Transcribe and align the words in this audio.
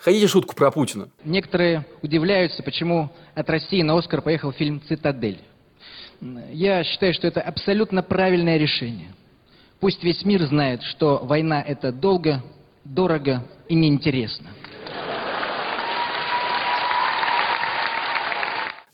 Хотите 0.00 0.28
шутку 0.28 0.54
про 0.54 0.70
Путина? 0.70 1.10
Некоторые 1.24 1.84
удивляются, 2.00 2.62
почему 2.62 3.10
от 3.34 3.50
России 3.50 3.82
на 3.82 3.98
Оскар 3.98 4.22
поехал 4.22 4.50
фильм 4.52 4.80
«Цитадель». 4.88 5.40
Я 6.52 6.84
считаю, 6.84 7.12
что 7.12 7.26
это 7.26 7.40
абсолютно 7.42 8.02
правильное 8.02 8.56
решение. 8.56 9.14
Пусть 9.78 10.02
весь 10.02 10.24
мир 10.24 10.46
знает, 10.46 10.82
что 10.82 11.18
война– 11.22 11.62
это 11.66 11.92
долго, 11.92 12.42
дорого 12.84 13.46
и 13.68 13.74
неинтересно. 13.74 14.50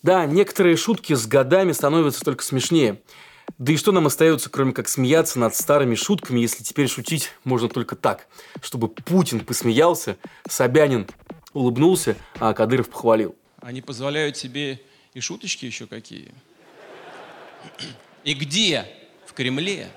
Да, 0.03 0.27
некоторые 0.27 0.77
шутки 0.77 1.15
с 1.15 1.27
годами 1.27 1.73
становятся 1.73 2.25
только 2.25 2.45
смешнее. 2.45 3.01
Да 3.59 3.73
и 3.73 3.77
что 3.77 3.93
нам 3.93 4.07
остается, 4.07 4.51
кроме 4.51 4.73
как 4.73 4.89
смеяться 4.89 5.39
над 5.39 5.55
старыми 5.55 5.95
шутками, 5.95 6.41
если 6.41 6.63
теперь 6.63 6.89
шутить 6.89 7.31
можно 7.45 7.69
только 7.69 7.97
так, 7.97 8.27
чтобы 8.61 8.89
Путин 8.89 9.41
посмеялся, 9.41 10.17
Собянин 10.49 11.07
улыбнулся, 11.53 12.17
а 12.39 12.53
Кадыров 12.53 12.91
похвалил. 12.91 13.35
Они 13.63 13.81
позволяют 13.81 14.37
себе 14.37 14.81
и 15.15 15.21
шуточки 15.21 15.65
еще 15.65 15.87
какие. 15.87 16.35
И 18.25 18.35
где? 18.35 18.87
В 19.27 19.33
Кремле. 19.33 19.89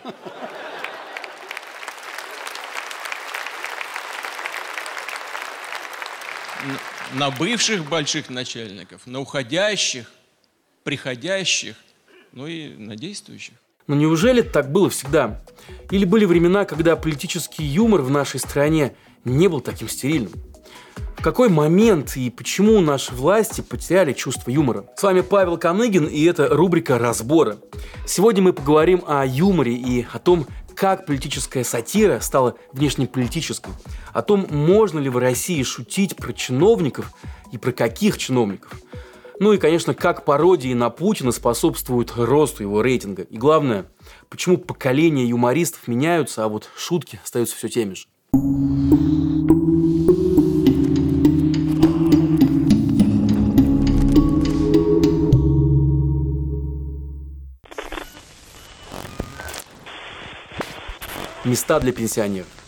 на 7.14 7.32
бывших 7.32 7.88
больших 7.88 8.30
начальников, 8.30 9.08
на 9.08 9.20
уходящих, 9.20 10.12
приходящих, 10.84 11.76
ну 12.32 12.48
и 12.48 12.76
на 12.76 12.96
действующих. 12.96 13.56
Но 13.88 13.96
неужели 13.96 14.42
так 14.42 14.72
было 14.72 14.90
всегда? 14.90 15.42
Или 15.90 16.06
были 16.06 16.26
времена, 16.26 16.66
когда 16.66 16.96
политический 16.96 17.64
юмор 17.64 18.02
в 18.02 18.12
нашей 18.12 18.40
стране 18.40 18.94
не 19.26 19.48
был 19.48 19.62
таким 19.62 19.90
стерильным? 19.90 20.32
В 21.18 21.22
какой 21.22 21.50
момент 21.50 22.16
и 22.16 22.30
почему 22.30 22.80
наши 22.80 23.14
власти 23.14 23.62
потеряли 23.62 24.14
чувство 24.14 24.52
юмора? 24.52 24.86
С 24.96 25.04
вами 25.04 25.22
Павел 25.22 25.58
Коныгин, 25.58 26.06
и 26.06 26.24
это 26.24 26.48
рубрика 26.48 26.98
«Разборы». 26.98 27.58
Сегодня 28.08 28.42
мы 28.42 28.54
поговорим 28.54 29.04
о 29.06 29.26
юморе 29.26 29.74
и 29.74 30.06
о 30.14 30.20
том, 30.20 30.48
как 30.76 31.06
политическая 31.06 31.66
сатира 31.66 32.22
стала 32.22 32.56
внешнеполитической, 32.72 33.74
о 34.14 34.22
том, 34.22 34.48
можно 34.50 35.00
ли 35.00 35.10
в 35.10 35.18
России 35.18 35.62
шутить 35.64 36.16
про 36.16 36.32
чиновников 36.32 37.12
и 37.52 37.58
про 37.58 37.74
каких 37.74 38.18
чиновников. 38.18 38.80
Ну 39.40 39.54
и, 39.54 39.58
конечно, 39.58 39.94
как 39.94 40.26
пародии 40.26 40.74
на 40.74 40.90
Путина 40.90 41.32
способствуют 41.32 42.14
росту 42.18 42.64
его 42.64 42.82
рейтинга. 42.82 43.24
И 43.24 43.38
главное, 43.38 43.86
почему 44.30 44.58
поколения 44.58 45.26
юмористов 45.26 45.88
меняются, 45.88 46.44
а 46.44 46.50
вот 46.50 46.70
шутки 46.76 47.20
остаются 47.24 47.56
все 47.56 47.70
теми 47.70 47.94
же. 47.94 48.08
места 61.46 61.80
для 61.80 61.92
пенсионеров. 61.92 62.59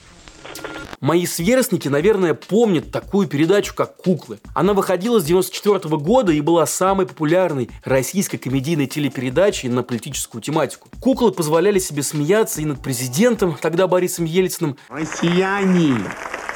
Мои 1.01 1.25
сверстники, 1.25 1.87
наверное, 1.87 2.35
помнят 2.35 2.91
такую 2.91 3.27
передачу, 3.27 3.73
как 3.73 3.97
«Куклы». 3.97 4.39
Она 4.53 4.75
выходила 4.75 5.19
с 5.19 5.23
94 5.23 5.97
года 5.97 6.31
и 6.31 6.41
была 6.41 6.67
самой 6.67 7.07
популярной 7.07 7.71
российской 7.83 8.37
комедийной 8.37 8.85
телепередачей 8.85 9.67
на 9.67 9.81
политическую 9.81 10.43
тематику. 10.43 10.89
«Куклы» 10.99 11.31
позволяли 11.31 11.79
себе 11.79 12.03
смеяться 12.03 12.61
и 12.61 12.65
над 12.65 12.83
президентом, 12.83 13.57
тогда 13.59 13.87
Борисом 13.87 14.25
Ельциным. 14.25 14.77
Россияне, 14.89 15.97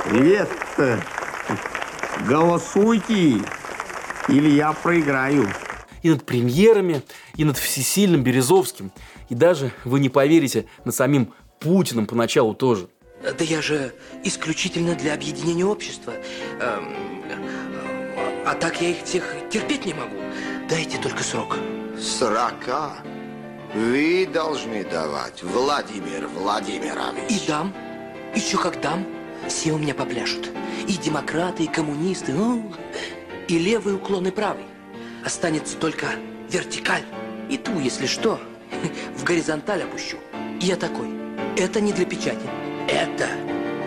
привет! 0.08 0.48
Голосуйте, 2.28 3.42
или 4.28 4.50
я 4.52 4.74
проиграю. 4.74 5.52
И 6.04 6.10
над 6.12 6.24
премьерами, 6.24 7.02
и 7.36 7.46
над 7.46 7.58
всесильным 7.58 8.24
Березовским. 8.24 8.92
И 9.30 9.34
даже, 9.34 9.72
вы 9.86 10.00
не 10.00 10.10
поверите, 10.10 10.68
над 10.84 10.94
самим 10.94 11.34
Путиным 11.60 12.06
поначалу 12.06 12.54
тоже. 12.54 12.90
Да 13.26 13.44
я 13.44 13.62
же 13.62 13.94
исключительно 14.24 14.94
для 14.94 15.14
объединения 15.14 15.66
общества. 15.66 16.14
Эм, 16.60 17.24
а 18.46 18.54
так 18.54 18.80
я 18.82 18.90
их 18.90 19.04
всех 19.04 19.24
терпеть 19.50 19.86
не 19.86 19.94
могу. 19.94 20.18
Дайте 20.70 21.00
только 21.00 21.24
срок. 21.24 21.58
Срока 22.00 22.98
вы 23.74 24.28
должны 24.32 24.84
давать, 24.84 25.42
Владимир 25.42 26.28
Владимирович. 26.28 27.30
И 27.30 27.48
дам. 27.48 27.74
Еще 28.36 28.58
как 28.58 28.80
дам. 28.80 29.06
Все 29.48 29.72
у 29.72 29.78
меня 29.78 29.96
попляшут. 29.96 30.50
И 30.88 30.94
демократы, 30.94 31.64
и 31.64 31.68
коммунисты, 31.68 32.32
ну, 32.32 32.72
и 33.48 33.58
левый 33.58 33.96
уклон, 33.96 34.28
и 34.28 34.32
правый. 34.32 34.66
Останется 35.26 35.78
только 35.78 36.08
вертикаль. 36.50 37.04
И 37.50 37.58
ту, 37.58 37.80
если 37.80 38.06
что, 38.06 38.40
в 39.18 39.24
горизонталь 39.24 39.84
опущу. 39.84 40.18
Я 40.62 40.76
такой. 40.76 41.10
Это 41.58 41.82
не 41.82 41.92
для 41.92 42.06
печати. 42.06 42.48
Это 42.88 43.28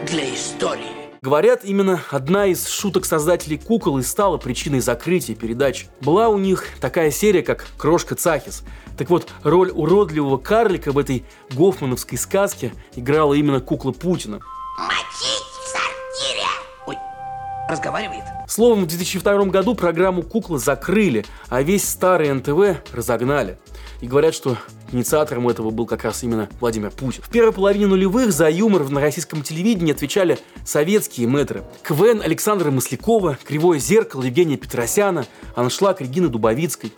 для 0.06 0.34
истории. 0.34 0.98
Говорят, 1.22 1.64
именно 1.64 2.00
одна 2.10 2.46
из 2.46 2.66
шуток 2.68 3.04
создателей 3.04 3.58
«Кукол» 3.58 3.98
и 3.98 4.02
стала 4.02 4.38
причиной 4.38 4.80
закрытия 4.80 5.36
передачи. 5.36 5.86
Была 6.00 6.28
у 6.28 6.38
них 6.38 6.64
такая 6.80 7.10
серия, 7.10 7.42
как 7.42 7.66
«Крошка 7.76 8.14
Цахис». 8.14 8.62
Так 8.96 9.10
вот, 9.10 9.28
роль 9.44 9.70
уродливого 9.70 10.38
карлика 10.38 10.90
в 10.90 10.98
этой 10.98 11.24
гофмановской 11.52 12.18
сказке 12.18 12.72
играла 12.96 13.34
именно 13.34 13.60
кукла 13.60 13.92
Путина. 13.92 14.40
Мочить 14.78 15.44
в 15.62 15.68
сортире! 15.68 16.46
Ой, 16.86 16.96
разговаривает. 17.68 18.24
Словом, 18.48 18.84
в 18.84 18.88
2002 18.88 19.44
году 19.46 19.74
программу 19.74 20.22
«Кукла» 20.22 20.58
закрыли, 20.58 21.24
а 21.48 21.62
весь 21.62 21.88
старый 21.88 22.32
НТВ 22.32 22.82
разогнали. 22.92 23.58
И 24.00 24.06
говорят, 24.06 24.34
что 24.34 24.56
инициатором 24.92 25.48
этого 25.48 25.70
был 25.70 25.86
как 25.86 26.04
раз 26.04 26.22
именно 26.22 26.48
Владимир 26.60 26.90
Путин. 26.90 27.22
В 27.22 27.28
первой 27.30 27.52
половине 27.52 27.86
нулевых 27.86 28.32
за 28.32 28.48
юмор 28.48 28.88
на 28.88 29.00
российском 29.00 29.42
телевидении 29.42 29.92
отвечали 29.92 30.38
советские 30.64 31.26
мэтры. 31.26 31.64
КВН 31.82 32.22
Александра 32.22 32.70
Маслякова, 32.70 33.38
Кривое 33.44 33.78
зеркало 33.78 34.22
Евгения 34.22 34.56
Петросяна, 34.56 35.26
Аншлаг 35.56 36.00
Регины 36.00 36.28
Дубовицкой. 36.28 36.92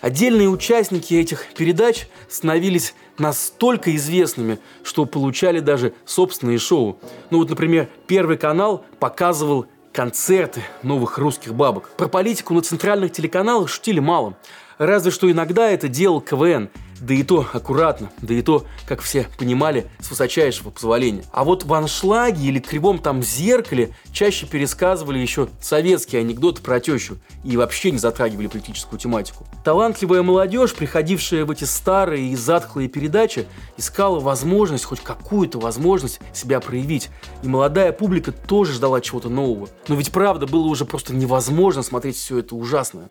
Отдельные 0.00 0.48
участники 0.48 1.14
этих 1.14 1.46
передач 1.54 2.06
становились 2.28 2.94
настолько 3.18 3.94
известными, 3.96 4.58
что 4.84 5.04
получали 5.04 5.58
даже 5.58 5.94
собственные 6.04 6.58
шоу. 6.58 6.98
Ну 7.30 7.38
вот, 7.38 7.50
например, 7.50 7.88
Первый 8.06 8.36
канал 8.36 8.84
показывал 9.00 9.66
концерты 9.92 10.62
новых 10.82 11.18
русских 11.18 11.54
бабок. 11.54 11.90
Про 11.96 12.06
политику 12.06 12.54
на 12.54 12.60
центральных 12.60 13.12
телеканалах 13.12 13.68
шутили 13.68 13.98
мало. 13.98 14.36
Разве 14.78 15.10
что 15.10 15.30
иногда 15.30 15.70
это 15.70 15.88
делал 15.88 16.20
КВН, 16.20 16.68
да 17.00 17.14
и 17.14 17.22
то 17.22 17.46
аккуратно, 17.52 18.10
да 18.20 18.34
и 18.34 18.42
то, 18.42 18.64
как 18.86 19.00
все 19.00 19.26
понимали, 19.38 19.86
с 20.00 20.10
высочайшего 20.10 20.70
позволения. 20.70 21.24
А 21.32 21.44
вот 21.44 21.64
в 21.64 21.72
аншлаге 21.72 22.46
или 22.48 22.58
кривом 22.58 22.98
там 22.98 23.22
зеркале 23.22 23.94
чаще 24.12 24.46
пересказывали 24.46 25.18
еще 25.18 25.48
советские 25.60 26.20
анекдоты 26.20 26.62
про 26.62 26.80
тещу 26.80 27.18
и 27.44 27.56
вообще 27.56 27.90
не 27.90 27.98
затрагивали 27.98 28.46
политическую 28.48 28.98
тематику. 28.98 29.46
Талантливая 29.64 30.22
молодежь, 30.22 30.74
приходившая 30.74 31.44
в 31.44 31.50
эти 31.50 31.64
старые 31.64 32.28
и 32.28 32.36
затхлые 32.36 32.88
передачи, 32.88 33.46
искала 33.76 34.20
возможность, 34.20 34.84
хоть 34.84 35.00
какую-то 35.00 35.58
возможность 35.58 36.20
себя 36.34 36.60
проявить. 36.60 37.08
И 37.42 37.48
молодая 37.48 37.92
публика 37.92 38.32
тоже 38.32 38.72
ждала 38.72 39.00
чего-то 39.00 39.28
нового. 39.28 39.68
Но 39.88 39.94
ведь 39.94 40.12
правда 40.12 40.46
было 40.46 40.66
уже 40.66 40.84
просто 40.84 41.14
невозможно 41.14 41.82
смотреть 41.82 42.16
все 42.16 42.38
это 42.38 42.54
ужасное. 42.54 43.08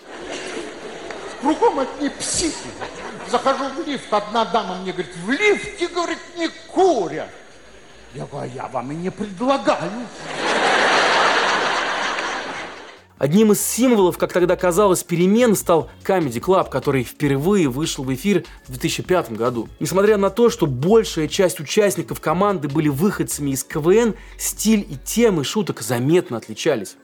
Кругом 1.45 1.79
одни 1.79 2.09
психи. 2.09 2.71
Захожу 3.29 3.65
в 3.65 3.87
лифт, 3.87 4.11
одна 4.11 4.45
дама 4.45 4.77
мне 4.77 4.91
говорит, 4.91 5.15
в 5.15 5.29
лифте, 5.29 5.87
говорит, 5.89 6.17
не 6.35 6.47
курят. 6.73 7.29
Я 8.15 8.25
говорю, 8.25 8.49
«А 8.51 8.55
я 8.55 8.67
вам 8.67 8.91
и 8.91 8.95
не 8.95 9.11
предлагаю. 9.11 9.91
Одним 13.19 13.51
из 13.51 13.61
символов, 13.61 14.17
как 14.17 14.33
тогда 14.33 14.55
казалось, 14.55 15.03
перемен 15.03 15.55
стал 15.55 15.91
Comedy 16.03 16.41
Club, 16.41 16.71
который 16.71 17.03
впервые 17.03 17.69
вышел 17.69 18.03
в 18.03 18.11
эфир 18.11 18.43
в 18.65 18.71
2005 18.71 19.33
году. 19.33 19.69
Несмотря 19.79 20.17
на 20.17 20.31
то, 20.31 20.49
что 20.49 20.65
большая 20.65 21.27
часть 21.27 21.59
участников 21.59 22.21
команды 22.21 22.69
были 22.69 22.89
выходцами 22.89 23.51
из 23.51 23.63
КВН, 23.63 24.15
стиль 24.39 24.85
и 24.89 24.97
темы 24.97 25.43
шуток 25.43 25.81
заметно 25.81 26.37
отличались. 26.37 26.95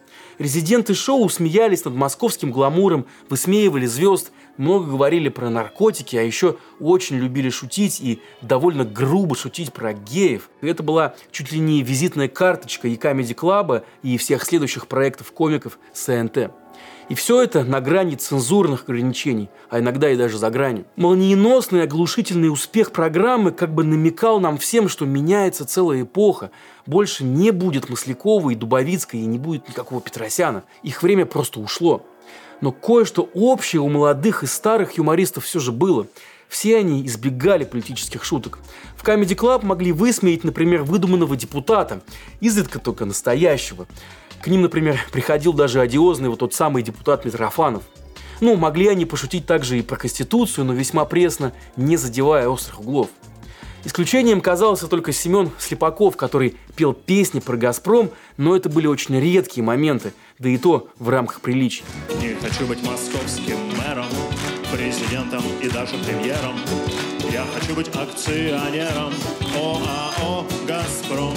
Резиденты 0.41 0.95
шоу 0.95 1.29
смеялись 1.29 1.85
над 1.85 1.93
московским 1.93 2.51
гламуром, 2.51 3.05
высмеивали 3.29 3.85
звезд, 3.85 4.31
много 4.57 4.89
говорили 4.89 5.29
про 5.29 5.51
наркотики, 5.51 6.15
а 6.15 6.23
еще 6.23 6.57
очень 6.79 7.17
любили 7.17 7.51
шутить 7.51 8.01
и 8.01 8.23
довольно 8.41 8.83
грубо 8.83 9.35
шутить 9.35 9.71
про 9.71 9.93
геев. 9.93 10.49
это 10.61 10.81
была 10.81 11.13
чуть 11.31 11.51
ли 11.51 11.59
не 11.59 11.83
визитная 11.83 12.27
карточка 12.27 12.87
и 12.87 12.95
Comedy 12.95 13.35
Club, 13.35 13.83
и 14.01 14.17
всех 14.17 14.43
следующих 14.43 14.87
проектов 14.87 15.31
комиков 15.31 15.77
СНТ. 15.93 16.49
И 17.11 17.13
все 17.13 17.41
это 17.41 17.65
на 17.65 17.81
грани 17.81 18.15
цензурных 18.15 18.83
ограничений, 18.83 19.49
а 19.69 19.79
иногда 19.79 20.09
и 20.09 20.15
даже 20.15 20.37
за 20.37 20.49
гранью. 20.49 20.85
Молниеносный 20.95 21.83
оглушительный 21.83 22.47
успех 22.47 22.93
программы 22.93 23.51
как 23.51 23.75
бы 23.75 23.83
намекал 23.83 24.39
нам 24.39 24.57
всем, 24.57 24.87
что 24.87 25.05
меняется 25.05 25.65
целая 25.65 26.03
эпоха. 26.03 26.51
Больше 26.85 27.25
не 27.25 27.51
будет 27.51 27.89
Маслякова 27.89 28.51
и 28.51 28.55
Дубовицкой, 28.55 29.19
и 29.19 29.25
не 29.25 29.37
будет 29.37 29.67
никакого 29.67 29.99
Петросяна. 29.99 30.63
Их 30.83 31.03
время 31.03 31.25
просто 31.25 31.59
ушло. 31.59 32.05
Но 32.61 32.71
кое-что 32.71 33.29
общее 33.33 33.81
у 33.81 33.89
молодых 33.89 34.43
и 34.43 34.47
старых 34.47 34.93
юмористов 34.93 35.43
все 35.43 35.59
же 35.59 35.73
было. 35.73 36.07
Все 36.47 36.77
они 36.77 37.05
избегали 37.05 37.65
политических 37.65 38.23
шуток. 38.23 38.59
В 38.95 39.03
Comedy 39.03 39.35
Club 39.35 39.65
могли 39.65 39.91
высмеять, 39.91 40.45
например, 40.45 40.83
выдуманного 40.83 41.35
депутата, 41.35 42.01
изредка 42.39 42.79
только 42.79 43.03
настоящего. 43.03 43.85
К 44.41 44.47
ним, 44.47 44.63
например, 44.63 44.99
приходил 45.11 45.53
даже 45.53 45.79
одиозный 45.79 46.29
вот 46.29 46.39
тот 46.39 46.53
самый 46.53 46.81
депутат 46.81 47.25
Митрофанов. 47.25 47.83
Ну, 48.39 48.55
могли 48.55 48.87
они 48.87 49.05
пошутить 49.05 49.45
также 49.45 49.77
и 49.77 49.83
про 49.83 49.97
Конституцию, 49.97 50.65
но 50.65 50.73
весьма 50.73 51.05
пресно, 51.05 51.53
не 51.75 51.95
задевая 51.95 52.49
острых 52.49 52.79
углов. 52.79 53.09
Исключением 53.83 54.41
казался 54.41 54.87
только 54.87 55.11
Семен 55.11 55.51
Слепаков, 55.59 56.17
который 56.17 56.55
пел 56.75 56.93
песни 56.93 57.39
про 57.39 57.55
«Газпром», 57.55 58.09
но 58.37 58.55
это 58.55 58.69
были 58.69 58.87
очень 58.87 59.19
редкие 59.19 59.63
моменты, 59.63 60.13
да 60.39 60.49
и 60.49 60.57
то 60.57 60.87
в 60.97 61.09
рамках 61.09 61.41
приличий. 61.41 61.83
Не 62.19 62.35
хочу 62.35 62.65
быть 62.65 62.83
московским 62.83 63.57
мэром, 63.77 64.05
президентом 64.71 65.43
и 65.61 65.69
даже 65.69 65.97
премьером. 65.97 66.55
Я 67.31 67.45
хочу 67.53 67.75
быть 67.75 67.89
акционером 67.89 69.13
ОАО 69.55 70.45
«Газпром». 70.67 71.35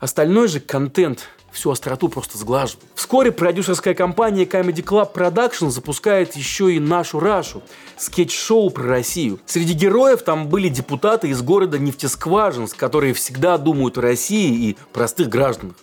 Остальной 0.00 0.48
же 0.48 0.60
контент 0.60 1.28
всю 1.52 1.70
остроту 1.70 2.08
просто 2.08 2.38
сглаживал. 2.38 2.82
Вскоре 2.94 3.32
продюсерская 3.32 3.94
компания 3.94 4.44
Comedy 4.44 4.84
Club 4.84 5.12
Production 5.12 5.70
запускает 5.70 6.36
еще 6.36 6.74
и 6.74 6.80
нашу 6.80 7.20
Рашу– 7.20 7.62
скетч-шоу 8.00 8.70
про 8.70 8.84
Россию. 8.84 9.40
Среди 9.46 9.74
героев 9.74 10.22
там 10.22 10.48
были 10.48 10.68
депутаты 10.68 11.28
из 11.28 11.42
города 11.42 11.78
Нефтескважинск, 11.78 12.76
которые 12.76 13.14
всегда 13.14 13.58
думают 13.58 13.98
о 13.98 14.02
России 14.02 14.70
и 14.70 14.78
простых 14.92 15.28
гражданах. 15.28 15.76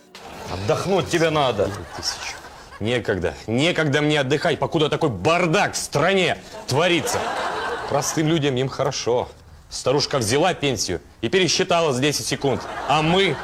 Отдохнуть 0.52 1.08
тебе 1.10 1.30
надо. 1.30 1.70
Некогда. 2.80 3.34
Некогда 3.48 4.02
мне 4.02 4.20
отдыхать, 4.20 4.60
покуда 4.60 4.90
такой 4.90 5.10
бардак 5.10 5.74
в 5.74 5.78
стране 5.78 6.38
творится. 6.68 7.20
Простым 7.90 8.28
людям 8.28 8.56
им 8.56 8.70
хорошо. 8.70 9.30
Старушка 9.70 10.20
взяла 10.20 10.54
пенсию 10.54 11.02
и 11.22 11.30
пересчитала 11.30 11.92
за 11.92 12.02
10 12.02 12.26
секунд. 12.26 12.62
А 12.88 13.02
мы, 13.02 13.36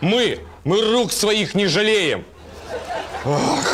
мы, 0.00 0.40
мы 0.64 0.80
рук 0.92 1.12
своих 1.12 1.54
не 1.54 1.66
жалеем. 1.66 2.24
Ох. 3.24 3.64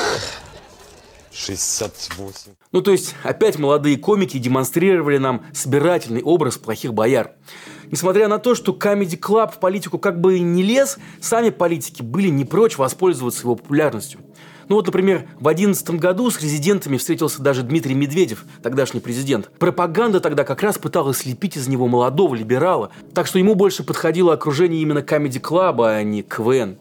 68. 1.32 2.52
Ну, 2.72 2.80
то 2.80 2.90
есть, 2.90 3.14
опять 3.22 3.58
молодые 3.58 3.98
комики 3.98 4.38
демонстрировали 4.38 5.18
нам 5.18 5.44
собирательный 5.52 6.22
образ 6.22 6.56
плохих 6.56 6.94
бояр. 6.94 7.32
Несмотря 7.90 8.26
на 8.28 8.38
то, 8.38 8.54
что 8.54 8.72
Comedy 8.72 9.18
Club 9.18 9.52
в 9.52 9.60
политику 9.60 9.98
как 9.98 10.20
бы 10.20 10.38
не 10.40 10.62
лез, 10.62 10.98
сами 11.20 11.50
политики 11.50 12.02
были 12.02 12.28
не 12.28 12.44
прочь 12.44 12.78
воспользоваться 12.78 13.42
его 13.42 13.54
популярностью. 13.54 14.20
Ну 14.68 14.76
вот, 14.76 14.86
например, 14.86 15.28
в 15.38 15.44
2011 15.44 15.90
году 15.90 16.30
с 16.30 16.40
резидентами 16.40 16.96
встретился 16.96 17.40
даже 17.40 17.62
Дмитрий 17.62 17.94
Медведев, 17.94 18.44
тогдашний 18.62 19.00
президент. 19.00 19.48
Пропаганда 19.58 20.20
тогда 20.20 20.42
как 20.44 20.62
раз 20.62 20.76
пыталась 20.78 21.18
слепить 21.18 21.56
из 21.56 21.68
него 21.68 21.86
молодого 21.86 22.34
либерала, 22.34 22.90
так 23.14 23.26
что 23.26 23.38
ему 23.38 23.54
больше 23.54 23.84
подходило 23.84 24.32
окружение 24.32 24.82
именно 24.82 25.02
Club, 25.02 25.86
а 25.86 26.02
не 26.02 26.22
КВН. 26.22 26.78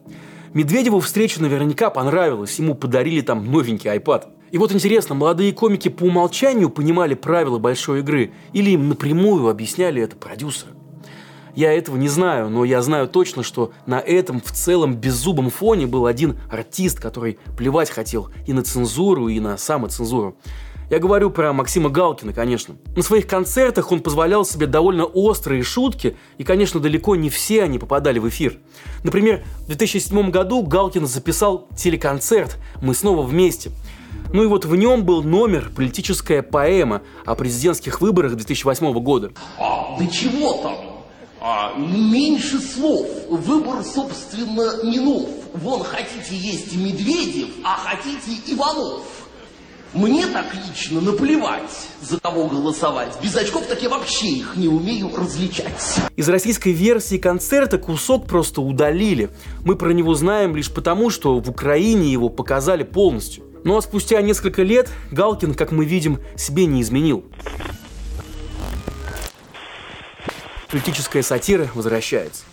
Медведеву 0.53 0.99
встреча 0.99 1.41
наверняка 1.41 1.89
понравилась, 1.89 2.57
ему 2.57 2.73
подарили 2.75 3.21
там 3.21 3.51
новенький 3.51 3.91
iPad. 3.91 4.29
И 4.51 4.57
вот 4.57 4.71
интересно, 4.71 5.13
молодые 5.13 5.51
комики 5.51 5.89
по 5.89 6.05
умолчанию 6.05 6.69
понимали 6.69 7.13
правила 7.13 7.59
большой 7.59 7.99
игры 7.99 8.31
или 8.53 8.71
им 8.71 8.89
напрямую 8.89 9.49
объясняли 9.49 10.01
это 10.01 10.15
продюсеры? 10.15 10.71
Я 11.55 11.71
этого 11.71 11.95
не 11.95 12.09
знаю, 12.09 12.49
но 12.49 12.65
я 12.65 12.81
знаю 12.81 13.07
точно, 13.07 13.41
что 13.41 13.71
на 13.85 13.99
этом 13.99 14.41
в 14.41 14.51
целом 14.51 14.95
беззубом 14.95 15.49
фоне 15.49 15.87
был 15.87 16.05
один 16.05 16.37
артист, 16.51 16.99
который 16.99 17.39
плевать 17.57 17.89
хотел 17.89 18.29
и 18.45 18.51
на 18.51 18.61
цензуру, 18.61 19.29
и 19.29 19.39
на 19.39 19.57
самоцензуру. 19.57 20.35
Я 20.89 20.99
говорю 20.99 21.31
про 21.31 21.51
Максима 21.51 21.89
Галкина, 21.89 22.31
конечно. 22.31 22.75
На 22.95 23.01
своих 23.01 23.25
концертах 23.25 23.91
он 23.91 24.01
позволял 24.01 24.45
себе 24.45 24.67
довольно 24.67 25.05
острые 25.05 25.63
шутки, 25.63 26.15
и, 26.37 26.43
конечно, 26.43 26.79
далеко 26.79 27.15
не 27.15 27.29
все 27.29 27.63
они 27.63 27.79
попадали 27.79 28.19
в 28.19 28.27
эфир. 28.29 28.59
Например, 29.03 29.43
в 29.61 29.67
2007 29.67 30.29
году 30.29 30.61
Галкин 30.61 31.07
записал 31.07 31.67
телеконцерт 31.75 32.57
«Мы 32.81 32.93
снова 32.93 33.23
вместе». 33.23 33.71
Ну 34.31 34.43
и 34.43 34.47
вот 34.47 34.65
в 34.65 34.75
нем 34.75 35.05
был 35.05 35.23
номер 35.23 35.71
«Политическая 35.75 36.43
поэма» 36.43 37.01
о 37.25 37.35
президентских 37.35 38.01
выборах 38.01 38.35
2008 38.35 38.93
года. 38.99 39.31
А, 39.57 39.97
да 39.97 40.05
чего 40.07 40.61
там? 40.61 40.84
А, 41.47 41.77
меньше 41.77 42.59
слов. 42.59 43.07
Выбор, 43.29 43.83
собственно, 43.83 44.83
не 44.83 44.99
нов. 44.99 45.29
Вон 45.53 45.83
хотите 45.83 46.35
есть 46.35 46.75
Медведев, 46.75 47.49
а 47.63 47.77
хотите 47.77 48.41
Иванов. 48.51 49.03
Мне 49.93 50.25
так 50.25 50.47
лично 50.55 51.01
наплевать, 51.01 51.87
за 52.01 52.19
кого 52.19 52.47
голосовать. 52.47 53.15
Без 53.21 53.35
очков 53.35 53.67
так 53.67 53.79
я 53.83 53.89
вообще 53.89 54.25
их 54.25 54.55
не 54.55 54.67
умею 54.67 55.11
различать. 55.15 55.99
Из 56.15 56.27
российской 56.27 56.71
версии 56.71 57.17
концерта 57.17 57.77
кусок 57.77 58.25
просто 58.25 58.61
удалили. 58.61 59.29
Мы 59.63 59.75
про 59.75 59.91
него 59.91 60.15
знаем 60.15 60.55
лишь 60.55 60.71
потому, 60.71 61.11
что 61.11 61.39
в 61.39 61.47
Украине 61.47 62.11
его 62.11 62.29
показали 62.29 62.81
полностью. 62.81 63.43
Ну 63.63 63.77
а 63.77 63.83
спустя 63.83 64.19
несколько 64.23 64.63
лет 64.63 64.89
Галкин, 65.11 65.53
как 65.53 65.71
мы 65.71 65.85
видим, 65.85 66.19
себе 66.35 66.65
не 66.65 66.81
изменил. 66.81 67.23
Политическая 70.69 71.23
сатира 71.23 71.69
возвращается. 71.73 72.43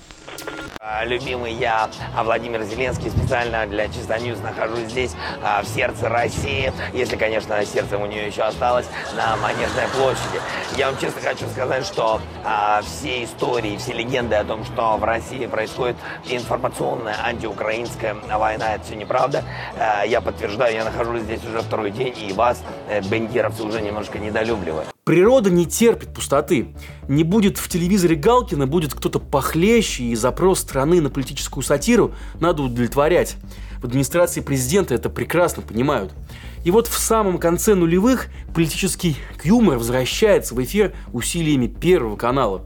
Любимый 1.05 1.53
я, 1.53 1.89
а 2.17 2.23
Владимир 2.23 2.63
Зеленский, 2.63 3.11
специально 3.11 3.67
для 3.67 3.89
Чисто 3.89 4.19
News 4.19 4.39
нахожусь 4.41 4.91
здесь, 4.91 5.13
а, 5.43 5.63
в 5.63 5.67
сердце 5.67 6.09
России, 6.09 6.73
если, 6.93 7.17
конечно, 7.17 7.65
сердце 7.65 7.99
у 7.99 8.07
нее 8.07 8.27
еще 8.27 8.43
осталось, 8.43 8.87
на 9.17 9.37
Манежной 9.37 9.89
площади. 9.97 10.41
Я 10.77 10.91
вам 10.91 11.01
честно 11.01 11.21
хочу 11.21 11.49
сказать, 11.49 11.85
что 11.87 12.21
а, 12.45 12.83
все 12.83 13.25
истории, 13.25 13.77
все 13.77 13.93
легенды 13.93 14.37
о 14.37 14.45
том, 14.45 14.65
что 14.65 14.97
в 14.97 15.05
России 15.05 15.47
происходит 15.47 15.97
информационная 16.29 17.17
антиукраинская 17.25 18.15
война, 18.15 18.75
это 18.75 18.85
все 18.85 18.95
неправда. 18.95 19.45
А, 19.79 20.05
я 20.05 20.21
подтверждаю, 20.21 20.75
я 20.75 20.85
нахожусь 20.85 21.23
здесь 21.23 21.45
уже 21.45 21.61
второй 21.61 21.91
день, 21.91 22.15
и 22.17 22.33
вас, 22.33 22.63
э, 22.89 23.01
бендеровцы, 23.03 23.63
уже 23.63 23.81
немножко 23.81 24.19
недолюбливают. 24.19 24.92
Природа 25.05 25.51
не 25.51 25.67
терпит 25.67 26.15
пустоты. 26.15 26.77
Не 27.09 27.25
будет 27.25 27.59
в 27.59 27.69
телевизоре 27.69 28.15
Галкина, 28.15 28.69
будет 28.69 28.95
кто-то 28.95 29.19
похлеще, 29.19 30.05
и 30.05 30.15
запрос 30.15 30.61
страны 30.61 31.01
на 31.01 31.11
политическую 31.11 31.65
сатиру 31.65 32.15
надо 32.39 32.63
удовлетворять. 32.63 33.35
В 33.81 33.85
администрации 33.87 34.43
президента 34.43 34.95
это 34.95 35.11
прекрасно 35.11 35.61
понимают. 35.65 36.13
И 36.65 36.71
вот 36.71 36.87
в 36.87 36.97
самом 36.97 37.39
конце 37.39 37.75
нулевых 37.75 38.29
политический 38.55 39.17
юмор 39.43 39.79
возвращается 39.79 40.55
в 40.55 40.63
эфир 40.63 40.95
усилиями 41.13 41.67
Первого 41.67 42.15
канала. 42.15 42.63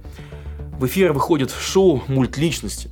В 0.79 0.85
эфир 0.85 1.15
выходит 1.15 1.51
шоу 1.51 2.03
«Мультличности». 2.07 2.91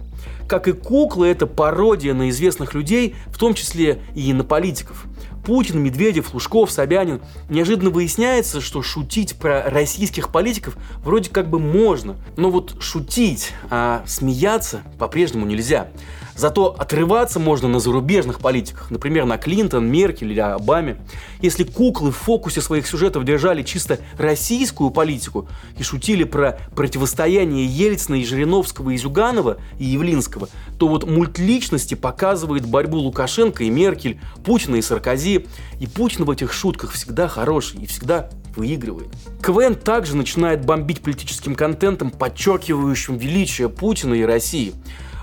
Как 0.49 0.69
и 0.69 0.73
куклы, 0.73 1.29
это 1.29 1.47
пародия 1.47 2.15
на 2.15 2.31
известных 2.31 2.73
людей, 2.73 3.15
в 3.27 3.37
том 3.37 3.53
числе 3.53 4.01
и 4.15 4.33
на 4.33 4.43
политиков. 4.45 5.05
Путин, 5.45 5.81
Медведев, 5.81 6.33
Лужков, 6.35 6.71
Собянин. 6.71 7.21
Неожиданно 7.49 7.91
выясняется, 7.91 8.61
что 8.61 8.83
шутить 8.83 9.37
про 9.37 9.69
российских 9.69 10.31
политиков 10.31 10.77
вроде 11.05 11.31
как 11.31 11.49
бы 11.49 11.59
можно. 11.59 12.17
Но 12.37 12.51
вот 12.51 12.77
шутить, 12.81 13.53
а 13.71 14.03
смеяться 14.07 14.83
по-прежнему 14.99 15.47
нельзя. 15.47 15.89
Зато 16.37 16.75
отрываться 16.77 17.39
можно 17.39 17.69
на 17.69 17.79
зарубежных 17.79 18.41
политиках, 18.41 18.91
например, 18.91 19.25
на 19.25 19.39
Клинтон, 19.39 19.87
Меркель 19.87 20.33
или 20.33 20.41
Обаме. 20.41 20.97
Если 21.41 21.63
куклы 21.63 22.11
в 22.11 22.17
фокусе 22.17 22.61
своих 22.61 22.89
сюжетов 22.89 23.25
держали 23.25 23.63
чисто 23.63 24.01
российскую 24.19 24.91
политику 24.91 25.49
и 25.79 25.85
шутили 25.85 26.25
про 26.25 26.59
противостояние 26.75 27.67
Ельцина 27.67 28.17
и 28.17 28.25
Жириновского 28.25 28.91
и 28.91 28.97
Зюганова 28.97 29.59
и 29.79 29.85
Явлинского, 29.85 30.49
то 30.79 30.89
вот 30.89 31.09
мультличности 31.09 31.95
показывает 31.95 32.67
борьбу 32.67 32.99
Лукашенко 32.99 33.63
и 33.63 33.71
Меркель, 33.71 34.19
Путина 34.45 34.77
и 34.77 34.83
Саркози. 34.83 35.34
И 35.81 35.87
Путин 35.87 36.25
в 36.25 36.31
этих 36.31 36.53
шутках 36.53 36.93
всегда 36.93 37.29
хороший 37.29 37.83
и 37.83 37.87
всегда 37.87 38.31
выигрывает. 38.57 39.09
КВН 39.43 39.75
также 39.75 40.17
начинает 40.17 40.65
бомбить 40.65 41.01
политическим 41.01 41.55
контентом, 41.55 42.11
подчеркивающим 42.11 43.17
величие 43.17 43.69
Путина 43.69 44.15
и 44.15 44.23
России 44.23 44.75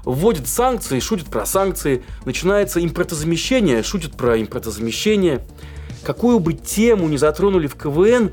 вводит 0.03 0.47
санкции, 0.47 0.99
шутит 0.99 1.27
про 1.27 1.45
санкции, 1.45 2.03
начинается 2.25 2.83
импортозамещение, 2.83 3.83
шутит 3.83 4.15
про 4.15 4.39
импортозамещение. 4.41 5.45
Какую 6.03 6.39
бы 6.39 6.53
тему 6.53 7.07
ни 7.07 7.17
затронули 7.17 7.67
в 7.67 7.75
КВН, 7.75 8.31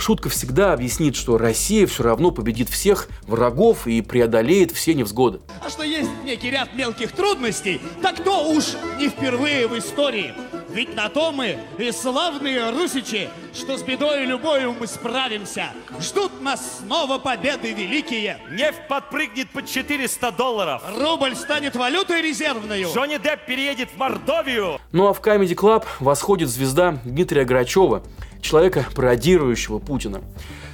Шутка 0.00 0.30
всегда 0.30 0.72
объяснит, 0.72 1.14
что 1.14 1.36
Россия 1.36 1.86
все 1.86 2.04
равно 2.04 2.30
победит 2.30 2.70
всех 2.70 3.08
врагов 3.26 3.86
и 3.86 4.00
преодолеет 4.00 4.72
все 4.72 4.94
невзгоды. 4.94 5.40
А 5.62 5.68
что 5.68 5.82
есть 5.82 6.08
некий 6.24 6.50
ряд 6.50 6.74
мелких 6.74 7.12
трудностей, 7.12 7.82
так 8.00 8.24
то 8.24 8.50
уж 8.50 8.76
не 8.98 9.10
впервые 9.10 9.68
в 9.68 9.78
истории. 9.78 10.32
Ведь 10.72 10.94
на 10.94 11.08
то 11.08 11.32
мы 11.32 11.58
и 11.78 11.90
славные 11.90 12.70
русичи, 12.70 13.28
что 13.52 13.76
с 13.76 13.82
бедой 13.82 14.24
любою 14.24 14.72
мы 14.78 14.86
справимся. 14.86 15.70
Ждут 16.00 16.40
нас 16.40 16.80
снова 16.80 17.18
победы 17.18 17.72
великие. 17.72 18.38
Нефть 18.52 18.86
подпрыгнет 18.88 19.50
под 19.50 19.66
400 19.66 20.30
долларов. 20.32 20.82
Рубль 20.96 21.34
станет 21.34 21.74
валютой 21.74 22.22
резервной. 22.22 22.84
Джонни 22.84 23.18
Депп 23.18 23.46
переедет 23.46 23.90
в 23.90 23.98
Мордовию. 23.98 24.78
Ну 24.92 25.08
а 25.08 25.12
в 25.12 25.20
Comedy 25.20 25.56
Club 25.56 25.84
восходит 25.98 26.48
звезда 26.48 27.00
Дмитрия 27.04 27.44
Грачева, 27.44 28.04
человека, 28.40 28.86
пародирующего 28.94 29.80
Путина. 29.80 30.20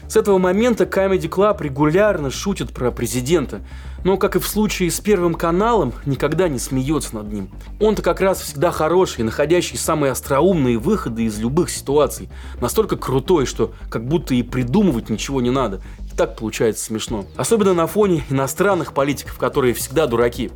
С 0.08 0.16
этого 0.16 0.38
момента 0.38 0.84
Comedy 0.84 1.28
Club 1.28 1.62
регулярно 1.62 2.30
шутит 2.30 2.72
про 2.72 2.90
президента, 2.92 3.62
но, 4.06 4.16
как 4.16 4.36
и 4.36 4.38
в 4.38 4.46
случае 4.46 4.92
с 4.92 5.00
Первым 5.00 5.34
каналом, 5.34 5.92
никогда 6.04 6.46
не 6.46 6.60
смеется 6.60 7.16
над 7.16 7.32
ним. 7.32 7.50
Он-то 7.80 8.02
как 8.02 8.20
раз 8.20 8.40
всегда 8.40 8.70
хороший, 8.70 9.24
находящий 9.24 9.76
самые 9.76 10.12
остроумные 10.12 10.78
выходы 10.78 11.24
из 11.24 11.40
любых 11.40 11.70
ситуаций. 11.70 12.28
Настолько 12.60 12.96
крутой, 12.96 13.46
что 13.46 13.74
как 13.90 14.06
будто 14.06 14.32
и 14.36 14.44
придумывать 14.44 15.10
ничего 15.10 15.40
не 15.40 15.50
надо. 15.50 15.82
И 16.08 16.16
так 16.16 16.36
получается 16.36 16.84
смешно. 16.84 17.26
Особенно 17.34 17.74
на 17.74 17.88
фоне 17.88 18.22
иностранных 18.30 18.92
политиков, 18.92 19.38
которые 19.38 19.74
всегда 19.74 20.06
дураки. 20.06 20.52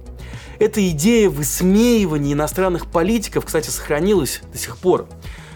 Эта 0.61 0.88
идея 0.90 1.28
высмеивания 1.28 2.35
иностранных 2.35 2.87
политиков, 2.87 3.47
кстати, 3.47 3.69
сохранилась 3.69 4.42
до 4.52 4.59
сих 4.59 4.76
пор. 4.76 5.09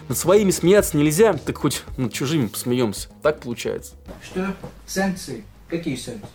Над 0.09 0.17
своими 0.17 0.51
смеяться 0.51 0.97
нельзя, 0.97 1.31
так 1.31 1.59
хоть 1.59 1.83
над 1.95 2.11
чужими 2.11 2.47
посмеемся. 2.47 3.07
Так 3.21 3.39
получается. 3.39 3.93
Что? 4.21 4.53
Санкции? 4.85 5.45
Какие 5.69 5.95
санкции? 5.95 6.27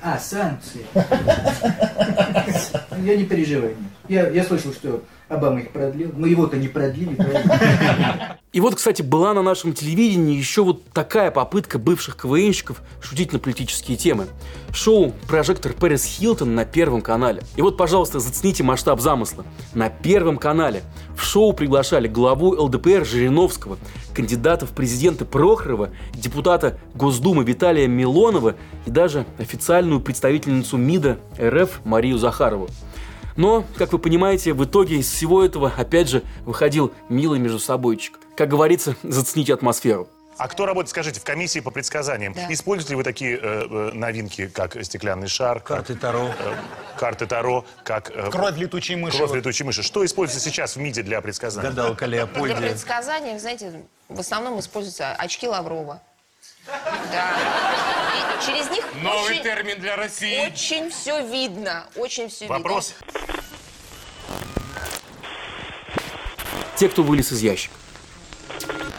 А, 0.00 0.18
санкции. 0.18 0.86
Я 3.04 3.16
не 3.16 3.24
переживаю. 3.24 3.76
Я, 4.08 4.28
я 4.28 4.44
слышал, 4.44 4.72
что 4.72 5.02
Обама 5.32 5.60
их 5.60 5.70
продлил. 5.70 6.10
Мы 6.14 6.28
его-то 6.28 6.58
не 6.58 6.68
продлили. 6.68 7.16
И 8.52 8.60
вот, 8.60 8.74
кстати, 8.74 9.00
была 9.00 9.32
на 9.32 9.40
нашем 9.40 9.72
телевидении 9.72 10.36
еще 10.36 10.62
вот 10.62 10.84
такая 10.90 11.30
попытка 11.30 11.78
бывших 11.78 12.16
КВНщиков 12.18 12.82
шутить 13.00 13.32
на 13.32 13.38
политические 13.38 13.96
темы. 13.96 14.26
Шоу 14.74 15.14
«Прожектор 15.26 15.72
Пэрис 15.72 16.04
Хилтон» 16.04 16.54
на 16.54 16.66
Первом 16.66 17.00
канале. 17.00 17.42
И 17.56 17.62
вот, 17.62 17.78
пожалуйста, 17.78 18.20
зацените 18.20 18.62
масштаб 18.62 19.00
замысла. 19.00 19.46
На 19.72 19.88
Первом 19.88 20.36
канале 20.36 20.82
в 21.16 21.24
шоу 21.24 21.54
приглашали 21.54 22.08
главу 22.08 22.50
ЛДПР 22.50 23.06
Жириновского, 23.06 23.78
кандидата 24.14 24.66
в 24.66 24.72
президенты 24.72 25.24
Прохорова, 25.24 25.88
депутата 26.12 26.78
Госдумы 26.94 27.42
Виталия 27.42 27.88
Милонова 27.88 28.54
и 28.84 28.90
даже 28.90 29.24
официальную 29.38 30.02
представительницу 30.02 30.76
МИДа 30.76 31.18
РФ 31.40 31.80
Марию 31.84 32.18
Захарову. 32.18 32.68
Но, 33.36 33.64
как 33.76 33.92
вы 33.92 33.98
понимаете, 33.98 34.52
в 34.52 34.64
итоге 34.64 34.96
из 34.96 35.10
всего 35.10 35.44
этого, 35.44 35.72
опять 35.76 36.08
же, 36.08 36.22
выходил 36.44 36.92
милый 37.08 37.38
между 37.38 37.58
собойчик. 37.58 38.18
Как 38.36 38.48
говорится, 38.48 38.96
зацените 39.02 39.54
атмосферу. 39.54 40.08
А 40.38 40.48
кто 40.48 40.64
работает, 40.66 40.90
скажите, 40.90 41.20
в 41.20 41.24
комиссии 41.24 41.60
по 41.60 41.70
предсказаниям? 41.70 42.32
Да. 42.32 42.46
Используете 42.52 42.94
ли 42.94 42.96
вы 42.96 43.04
такие 43.04 43.36
э, 43.36 43.40
э, 43.42 43.90
новинки, 43.92 44.48
как 44.48 44.82
стеклянный 44.82 45.28
шар? 45.28 45.60
Карты 45.60 45.94
Таро. 45.94 46.30
карты 46.98 47.26
Таро, 47.26 47.64
как... 47.84 48.10
э, 48.10 48.30
Кровь 48.30 48.56
летучей 48.56 48.96
мыши. 48.96 49.18
Кровь 49.18 49.34
летучей 49.34 49.64
мыши. 49.66 49.82
Что 49.82 50.04
используется 50.04 50.42
сейчас 50.42 50.74
в 50.76 50.80
МИДе 50.80 51.02
для 51.02 51.20
предсказаний? 51.20 51.68
Гадалка 51.68 52.06
Для 52.06 52.18
Леопольдия. 52.20 52.56
предсказаний, 52.56 53.38
знаете, 53.38 53.82
в 54.08 54.18
основном 54.18 54.58
используются 54.58 55.12
очки 55.12 55.46
Лаврова. 55.46 56.00
Да. 56.66 57.36
И 58.12 58.46
через 58.46 58.70
них 58.70 58.84
Новый 59.02 59.32
очень, 59.32 59.42
термин 59.42 59.80
для 59.80 59.96
России. 59.96 60.46
очень 60.46 60.90
все 60.90 61.26
видно. 61.26 61.86
Очень 61.96 62.28
все 62.28 62.46
Вопрос? 62.46 62.94
Те, 66.76 66.88
кто 66.88 67.02
вылез 67.02 67.32
из 67.32 67.42
ящика. 67.42 67.74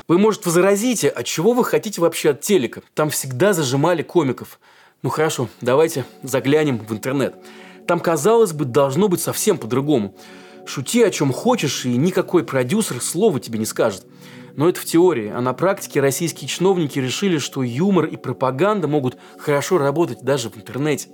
Вы, 0.07 0.17
может, 0.17 0.45
возразите, 0.45 1.09
от 1.09 1.25
чего 1.25 1.53
вы 1.53 1.63
хотите 1.63 2.01
вообще 2.01 2.31
от 2.31 2.41
телека? 2.41 2.81
Там 2.93 3.09
всегда 3.09 3.53
зажимали 3.53 4.03
комиков. 4.03 4.59
Ну 5.01 5.09
хорошо, 5.09 5.49
давайте 5.61 6.05
заглянем 6.21 6.77
в 6.77 6.91
интернет. 6.93 7.35
Там, 7.87 7.99
казалось 7.99 8.53
бы, 8.53 8.65
должно 8.65 9.07
быть 9.07 9.21
совсем 9.21 9.57
по-другому. 9.57 10.15
Шути 10.65 11.03
о 11.03 11.11
чем 11.11 11.33
хочешь, 11.33 11.85
и 11.85 11.89
никакой 11.89 12.43
продюсер 12.43 13.01
слова 13.01 13.39
тебе 13.39 13.59
не 13.59 13.65
скажет. 13.65 14.05
Но 14.55 14.69
это 14.69 14.79
в 14.79 14.85
теории, 14.85 15.29
а 15.29 15.41
на 15.41 15.53
практике 15.53 15.99
российские 15.99 16.47
чиновники 16.47 16.99
решили, 16.99 17.39
что 17.39 17.63
юмор 17.63 18.05
и 18.05 18.17
пропаганда 18.17 18.87
могут 18.87 19.17
хорошо 19.37 19.77
работать 19.77 20.21
даже 20.21 20.49
в 20.49 20.57
интернете. 20.57 21.09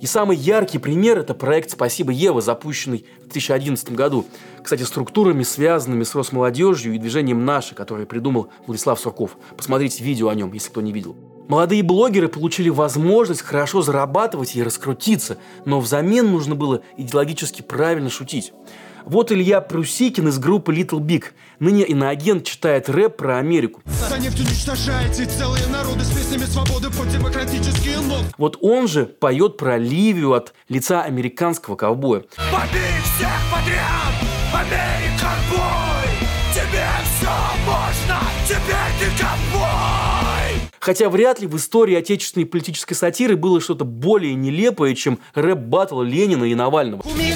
И 0.00 0.06
самый 0.06 0.36
яркий 0.36 0.78
пример– 0.78 1.18
это 1.20 1.32
проект 1.32 1.70
«Спасибо, 1.70 2.12
Ева», 2.12 2.42
запущенный 2.42 3.06
в 3.20 3.28
2011 3.28 3.92
году. 3.92 4.26
Кстати, 4.62 4.82
структурами, 4.82 5.42
связанными 5.42 6.02
с 6.02 6.14
Росмолодежью 6.14 6.94
и 6.94 6.98
движением 6.98 7.46
«Наши», 7.46 7.74
которое 7.74 8.04
придумал 8.04 8.48
Владислав 8.66 9.00
Сурков. 9.00 9.38
Посмотрите 9.56 10.04
видео 10.04 10.28
о 10.28 10.34
нем, 10.34 10.52
если 10.52 10.68
кто 10.68 10.82
не 10.82 10.92
видел. 10.92 11.16
Молодые 11.48 11.82
блогеры 11.82 12.28
получили 12.28 12.68
возможность 12.68 13.40
хорошо 13.40 13.80
зарабатывать 13.80 14.54
и 14.56 14.62
раскрутиться, 14.62 15.38
но 15.64 15.80
взамен 15.80 16.30
нужно 16.30 16.56
было 16.56 16.82
идеологически 16.98 17.62
правильно 17.62 18.10
шутить. 18.10 18.52
Вот 19.06 19.30
Илья 19.30 19.60
Прусикин 19.60 20.26
из 20.26 20.40
группы 20.40 20.74
Little 20.74 20.98
Big. 20.98 21.26
Ныне 21.60 21.84
иноагент 21.84 22.42
читает 22.44 22.88
рэп 22.88 23.16
про 23.16 23.38
Америку. 23.38 23.80
За 23.84 24.18
нефть 24.18 24.40
уничтожаете 24.40 25.26
целые 25.26 25.64
народы 25.68 26.04
с 26.04 26.10
песнями 26.10 26.42
свободы 26.42 26.90
под 26.90 27.08
демократические 27.10 28.00
нот. 28.00 28.24
Вот 28.36 28.58
он 28.60 28.88
же 28.88 29.06
поет 29.06 29.58
про 29.58 29.78
Ливию 29.78 30.32
от 30.32 30.54
лица 30.68 31.04
американского 31.04 31.76
ковбоя. 31.76 32.24
Побей 32.50 33.00
всех 33.14 33.30
подряд, 33.52 34.12
Американ 34.52 35.38
бой! 35.50 36.28
Тебе 36.52 36.86
все 37.04 37.30
можно, 37.64 38.20
теперь 38.44 38.92
ты 38.98 39.22
ковбой! 39.22 40.66
Хотя 40.80 41.10
вряд 41.10 41.40
ли 41.40 41.48
в 41.48 41.56
истории 41.56 41.96
отечественной 41.96 42.46
политической 42.46 42.94
сатиры 42.94 43.36
было 43.36 43.60
что-то 43.60 43.84
более 43.84 44.34
нелепое, 44.34 44.94
чем 44.94 45.18
рэп-баттл 45.34 46.00
Ленина 46.00 46.44
и 46.44 46.54
Навального. 46.54 47.02
Кумир 47.02 47.34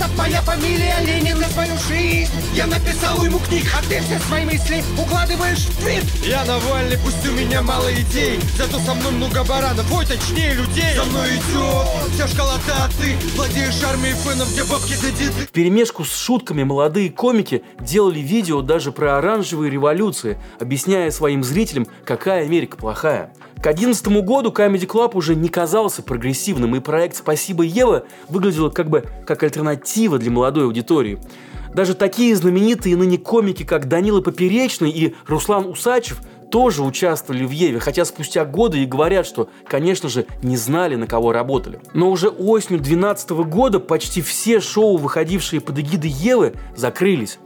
коммунистов, 0.00 0.16
моя 0.16 0.40
фамилия 0.42 0.94
Ленин 1.04 1.38
на 1.38 1.48
свою 1.48 1.76
жизнь. 1.88 2.32
Я 2.54 2.66
написал 2.66 3.22
ему 3.24 3.38
книг, 3.38 3.64
а 3.76 3.82
ты 3.88 4.00
все 4.00 4.18
свои 4.18 4.44
мысли 4.44 4.82
укладываешь 4.98 5.66
в 5.66 5.82
твит 5.82 6.04
Я 6.24 6.44
Навальный, 6.44 6.98
пусть 6.98 7.26
у 7.28 7.32
меня 7.32 7.62
мало 7.62 7.92
идей. 7.92 8.40
Зато 8.56 8.78
со 8.78 8.94
мной 8.94 9.12
много 9.12 9.44
баранов, 9.44 9.90
ой, 9.92 10.06
точнее 10.06 10.54
людей. 10.54 10.94
За 10.96 11.04
мной 11.04 11.28
идет 11.28 12.12
вся 12.14 12.28
школота, 12.28 12.84
а 12.84 12.88
ты 13.00 13.16
Владеешь 13.36 13.82
армией 13.82 14.14
фенов, 14.14 14.50
где 14.52 14.64
бабки 14.64 14.94
да 15.02 15.10
деды. 15.10 15.46
В 15.46 15.50
перемешку 15.50 16.04
с 16.04 16.16
шутками 16.16 16.62
молодые 16.62 17.10
комики 17.10 17.62
делали 17.80 18.20
видео 18.20 18.62
даже 18.62 18.92
про 18.92 19.18
оранжевые 19.18 19.70
революции, 19.70 20.38
объясняя 20.58 21.10
своим 21.10 21.44
зрителям, 21.44 21.86
какая 22.04 22.44
Америка 22.44 22.76
плохая. 22.76 23.32
К 23.60 23.74
2011 23.74 24.24
году 24.24 24.50
Comedy 24.52 24.86
Club 24.86 25.10
уже 25.12 25.34
не 25.34 25.50
казался 25.50 26.02
прогрессивным, 26.02 26.76
и 26.76 26.80
проект 26.80 27.16
«Спасибо, 27.16 27.62
Ева» 27.62 28.04
выглядел 28.30 28.70
как 28.70 28.88
бы 28.88 29.04
как 29.26 29.42
альтернатива 29.42 30.18
для 30.18 30.30
молодой 30.30 30.64
аудитории. 30.64 31.18
Даже 31.74 31.92
такие 31.92 32.34
знаменитые 32.34 32.96
ныне 32.96 33.18
комики, 33.18 33.62
как 33.62 33.86
Данила 33.86 34.22
Поперечный 34.22 34.90
и 34.90 35.14
Руслан 35.26 35.66
Усачев, 35.66 36.22
тоже 36.50 36.82
участвовали 36.82 37.44
в 37.44 37.50
Еве, 37.50 37.80
хотя 37.80 38.06
спустя 38.06 38.46
годы 38.46 38.82
и 38.82 38.86
говорят, 38.86 39.26
что, 39.26 39.50
конечно 39.68 40.08
же, 40.08 40.24
не 40.42 40.56
знали, 40.56 40.94
на 40.94 41.06
кого 41.06 41.30
работали. 41.30 41.80
Но 41.92 42.10
уже 42.10 42.28
осенью 42.28 42.80
2012 42.80 43.30
года 43.46 43.78
почти 43.78 44.22
все 44.22 44.60
шоу, 44.60 44.96
выходившие 44.96 45.60
под 45.60 45.78
эгидой 45.78 46.10
Евы, 46.10 46.54
закрылись. 46.74 47.38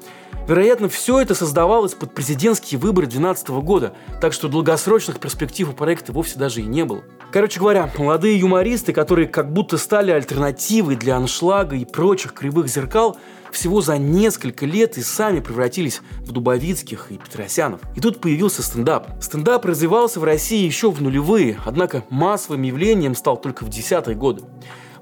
Вероятно, 0.46 0.88
все 0.88 1.20
это 1.20 1.34
создавалось 1.34 1.94
под 1.94 2.14
президентские 2.14 2.78
выборы 2.78 3.06
2012 3.06 3.48
года, 3.64 3.94
так 4.20 4.32
что 4.32 4.48
долгосрочных 4.48 5.18
перспектив 5.18 5.70
у 5.70 5.72
проекта 5.72 6.12
вовсе 6.12 6.38
даже 6.38 6.60
и 6.60 6.64
не 6.64 6.84
было. 6.84 7.02
Короче 7.32 7.58
говоря, 7.58 7.90
молодые 7.98 8.38
юмористы, 8.38 8.92
которые 8.92 9.26
как 9.26 9.52
будто 9.52 9.78
стали 9.78 10.10
альтернативой 10.10 10.96
для 10.96 11.16
аншлага 11.16 11.76
и 11.76 11.84
прочих 11.84 12.32
кривых 12.32 12.68
зеркал, 12.68 13.16
всего 13.54 13.80
за 13.80 13.96
несколько 13.96 14.66
лет 14.66 14.98
и 14.98 15.02
сами 15.02 15.40
превратились 15.40 16.02
в 16.20 16.32
Дубовицких 16.32 17.06
и 17.10 17.18
Петросянов. 17.18 17.80
И 17.96 18.00
тут 18.00 18.20
появился 18.20 18.62
стендап. 18.62 19.08
Стендап 19.22 19.64
развивался 19.64 20.20
в 20.20 20.24
России 20.24 20.64
еще 20.64 20.90
в 20.90 21.00
нулевые, 21.00 21.58
однако 21.64 22.04
массовым 22.10 22.62
явлением 22.62 23.14
стал 23.14 23.36
только 23.36 23.64
в 23.64 23.68
десятые 23.68 24.16
годы. 24.16 24.42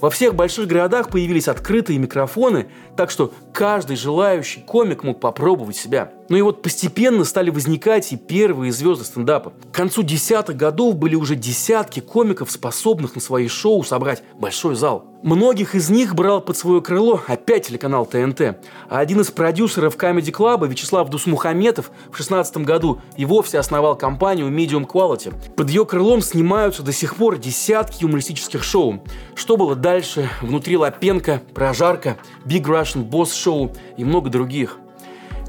Во 0.02 0.10
всех 0.10 0.34
больших 0.34 0.66
городах 0.66 1.10
появились 1.10 1.46
открытые 1.46 1.96
микрофоны, 2.00 2.66
так 2.96 3.08
что 3.08 3.32
каждый 3.54 3.94
желающий 3.94 4.60
комик 4.60 5.04
мог 5.04 5.20
попробовать 5.20 5.76
себя. 5.76 6.10
Ну 6.32 6.38
и 6.38 6.40
вот 6.40 6.62
постепенно 6.62 7.26
стали 7.26 7.50
возникать 7.50 8.10
и 8.10 8.16
первые 8.16 8.72
звезды 8.72 9.04
стендапа. 9.04 9.52
К 9.70 9.74
концу 9.74 10.02
десятых 10.02 10.56
годов 10.56 10.96
были 10.96 11.14
уже 11.14 11.36
десятки 11.36 12.00
комиков, 12.00 12.50
способных 12.50 13.14
на 13.14 13.20
свои 13.20 13.48
шоу 13.48 13.84
собрать 13.84 14.22
большой 14.38 14.74
зал. 14.74 15.04
Многих 15.22 15.74
из 15.74 15.90
них 15.90 16.14
брал 16.14 16.40
под 16.40 16.56
свое 16.56 16.80
крыло 16.80 17.20
опять 17.26 17.66
телеканал 17.66 18.06
ТНТ. 18.06 18.40
А 18.88 18.98
один 18.98 19.20
из 19.20 19.30
продюсеров 19.30 19.98
Comedy 19.98 20.32
Club, 20.32 20.66
Вячеслав 20.66 21.10
Дусмухаметов, 21.10 21.90
в 22.10 22.16
16 22.16 22.56
году 22.64 23.02
и 23.18 23.26
вовсе 23.26 23.58
основал 23.58 23.94
компанию 23.94 24.48
Medium 24.48 24.86
Quality. 24.86 25.34
Под 25.54 25.68
ее 25.68 25.84
крылом 25.84 26.22
снимаются 26.22 26.82
до 26.82 26.92
сих 26.92 27.16
пор 27.16 27.36
десятки 27.36 28.04
юмористических 28.04 28.64
шоу. 28.64 29.04
Что 29.34 29.58
было 29.58 29.76
дальше? 29.76 30.30
Внутри 30.40 30.78
Лапенко, 30.78 31.42
Прожарка, 31.52 32.16
Big 32.46 32.62
Russian 32.62 33.06
Boss 33.06 33.26
Show 33.26 33.76
и 33.98 34.04
много 34.04 34.30
других. 34.30 34.78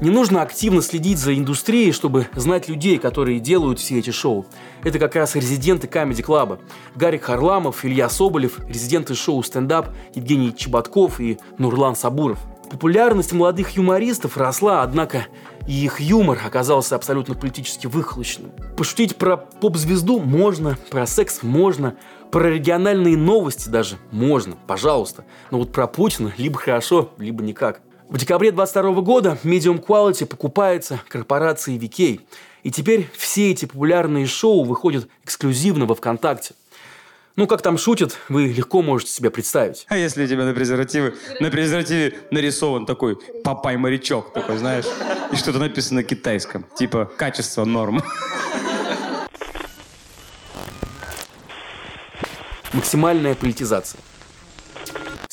Не 0.00 0.10
нужно 0.10 0.42
активно 0.42 0.82
следить 0.82 1.18
за 1.18 1.34
индустрией, 1.34 1.92
чтобы 1.92 2.26
знать 2.34 2.68
людей, 2.68 2.98
которые 2.98 3.38
делают 3.38 3.78
все 3.78 4.00
эти 4.00 4.10
шоу. 4.10 4.44
Это 4.82 4.98
как 4.98 5.14
раз 5.14 5.36
резиденты 5.36 5.86
Comedy 5.86 6.22
Club 6.22 6.46
а. 6.46 6.58
Гарик 6.96 7.24
Харламов, 7.24 7.84
Илья 7.84 8.08
Соболев, 8.08 8.58
резиденты 8.68 9.14
шоу 9.14 9.42
«Стендап» 9.42 9.88
Евгений 10.14 10.54
Чеботков 10.54 11.20
и 11.20 11.38
Нурлан 11.58 11.94
Сабуров. 11.96 12.38
Популярность 12.70 13.32
молодых 13.32 13.76
юмористов 13.76 14.36
росла, 14.36 14.82
однако 14.82 15.26
и 15.68 15.84
их 15.84 16.00
юмор 16.00 16.40
оказался 16.44 16.96
абсолютно 16.96 17.34
политически 17.34 17.86
выхолощенным. 17.86 18.50
Пошутить 18.76 19.16
про 19.16 19.36
поп-звезду 19.36 20.18
можно, 20.18 20.76
про 20.90 21.06
секс 21.06 21.42
можно, 21.42 21.94
про 22.32 22.50
региональные 22.50 23.16
новости 23.16 23.68
даже 23.68 23.96
можно, 24.10 24.56
пожалуйста. 24.66 25.24
Но 25.52 25.58
вот 25.58 25.72
про 25.72 25.86
Путина 25.86 26.32
либо 26.36 26.58
хорошо, 26.58 27.10
либо 27.16 27.44
никак. 27.44 27.80
В 28.08 28.18
декабре 28.18 28.52
22 28.52 29.00
года 29.00 29.38
Medium 29.44 29.82
Quality 29.82 30.26
покупается 30.26 31.00
корпорацией 31.08 31.78
VK. 31.78 32.20
И 32.62 32.70
теперь 32.70 33.08
все 33.16 33.50
эти 33.50 33.64
популярные 33.64 34.26
шоу 34.26 34.62
выходят 34.64 35.08
эксклюзивно 35.24 35.86
во 35.86 35.94
ВКонтакте. 35.94 36.54
Ну, 37.36 37.46
как 37.46 37.62
там 37.62 37.78
шутят, 37.78 38.16
вы 38.28 38.46
легко 38.48 38.82
можете 38.82 39.10
себе 39.10 39.30
представить. 39.30 39.86
А 39.88 39.96
если 39.96 40.24
у 40.24 40.28
тебя 40.28 40.44
на 40.44 40.52
презервативе, 40.52 41.14
на 41.40 41.50
презервативе 41.50 42.14
нарисован 42.30 42.86
такой 42.86 43.16
папай-морячок, 43.42 44.32
такой, 44.32 44.58
знаешь, 44.58 44.84
и 45.32 45.36
что-то 45.36 45.58
написано 45.58 46.00
на 46.00 46.04
китайском, 46.04 46.66
типа 46.76 47.10
качество 47.16 47.64
норм. 47.64 48.02
Максимальная 52.72 53.34
политизация. 53.34 54.00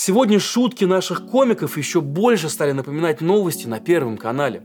Сегодня 0.04 0.40
шутки 0.40 0.84
наших 0.84 1.28
комиков 1.28 1.78
еще 1.78 2.02
больше 2.02 2.50
стали 2.50 2.72
напоминать 2.72 3.22
новости 3.22 3.68
на 3.68 3.80
Первом 3.80 4.18
канале. 4.18 4.64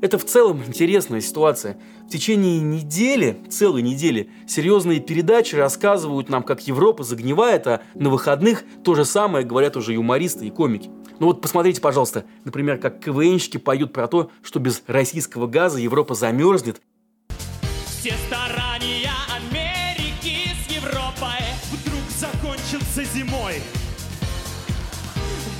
Это 0.00 0.18
в 0.18 0.24
целом 0.24 0.60
интересная 0.66 1.20
ситуация. 1.20 1.78
В 2.08 2.08
течение 2.08 2.58
недели, 2.58 3.38
целой 3.48 3.82
недели, 3.82 4.28
серьезные 4.48 4.98
передачи 4.98 5.54
рассказывают 5.54 6.28
нам, 6.28 6.42
как 6.42 6.66
Европа 6.66 7.04
загнивает, 7.04 7.64
а 7.68 7.82
на 7.94 8.10
выходных 8.10 8.64
то 8.82 8.96
же 8.96 9.04
самое 9.04 9.46
говорят 9.46 9.76
уже 9.76 9.92
юмористы 9.92 10.48
и 10.48 10.50
комики. 10.50 10.90
Ну 11.20 11.26
вот 11.26 11.40
посмотрите, 11.40 11.80
пожалуйста, 11.80 12.24
например, 12.44 12.78
как 12.78 12.98
КВНщики 12.98 13.58
поют 13.58 13.92
про 13.92 14.08
то, 14.08 14.32
что 14.42 14.58
без 14.58 14.82
российского 14.88 15.46
газа 15.46 15.78
Европа 15.78 16.16
замерзнет. 16.16 16.82
Все 17.86 18.14
старания 18.26 19.12
Америки 19.32 20.48
с 20.66 20.72
Европой 20.72 21.38
вдруг 21.70 22.02
закончатся 22.18 23.04
зимой. 23.04 23.62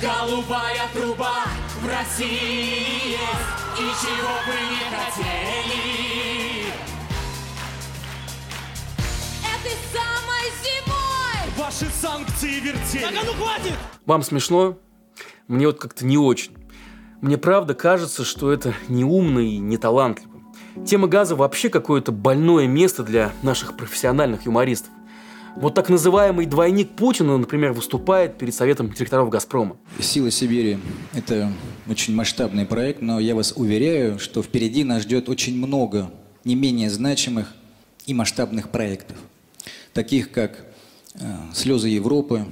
Голубая 0.03 0.89
труба 0.93 1.45
в 1.81 1.87
России 1.87 3.11
есть, 3.11 3.79
и 3.79 3.83
чего 4.01 4.33
бы 4.45 4.53
не 4.69 4.83
хотели. 4.93 6.65
Этой 9.47 9.77
самой 9.93 10.51
зимой 10.61 11.57
ваши 11.57 11.85
санкции 11.89 12.59
вертели. 12.59 13.01
Так, 13.01 13.13
а 13.13 13.25
ну 13.25 13.31
хватит! 13.31 13.77
Вам 14.05 14.23
смешно? 14.23 14.77
Мне 15.47 15.67
вот 15.67 15.79
как-то 15.79 16.05
не 16.05 16.17
очень. 16.17 16.51
Мне 17.21 17.37
правда 17.37 17.73
кажется, 17.73 18.25
что 18.25 18.51
это 18.51 18.73
неумно 18.89 19.39
и 19.39 19.57
не 19.57 19.77
талантливо. 19.77 20.33
Тема 20.85 21.07
газа 21.07 21.37
вообще 21.37 21.69
какое-то 21.69 22.11
больное 22.11 22.67
место 22.67 23.03
для 23.03 23.31
наших 23.41 23.77
профессиональных 23.77 24.45
юмористов. 24.45 24.91
Вот 25.55 25.75
так 25.75 25.87
называемый 25.89 26.47
двойник 26.47 26.95
Путина, 26.95 27.37
например, 27.37 27.73
выступает 27.73 28.39
перед 28.39 28.55
Советом 28.55 28.91
директоров 28.91 29.29
«Газпрома». 29.29 29.77
«Сила 29.99 30.31
Сибири»— 30.31 30.79
это 31.13 31.51
очень 31.87 32.15
масштабный 32.15 32.65
проект, 32.65 33.01
но 33.01 33.19
я 33.19 33.35
вас 33.35 33.53
уверяю, 33.55 34.17
что 34.17 34.41
впереди 34.41 34.83
нас 34.83 35.03
ждет 35.03 35.29
очень 35.29 35.55
много 35.55 36.11
не 36.43 36.55
менее 36.55 36.89
значимых 36.89 37.53
и 38.07 38.15
масштабных 38.15 38.69
проектов, 38.69 39.15
таких 39.93 40.31
как 40.31 40.65
э, 41.13 41.19
«Слезы 41.53 41.89
Европы», 41.89 42.45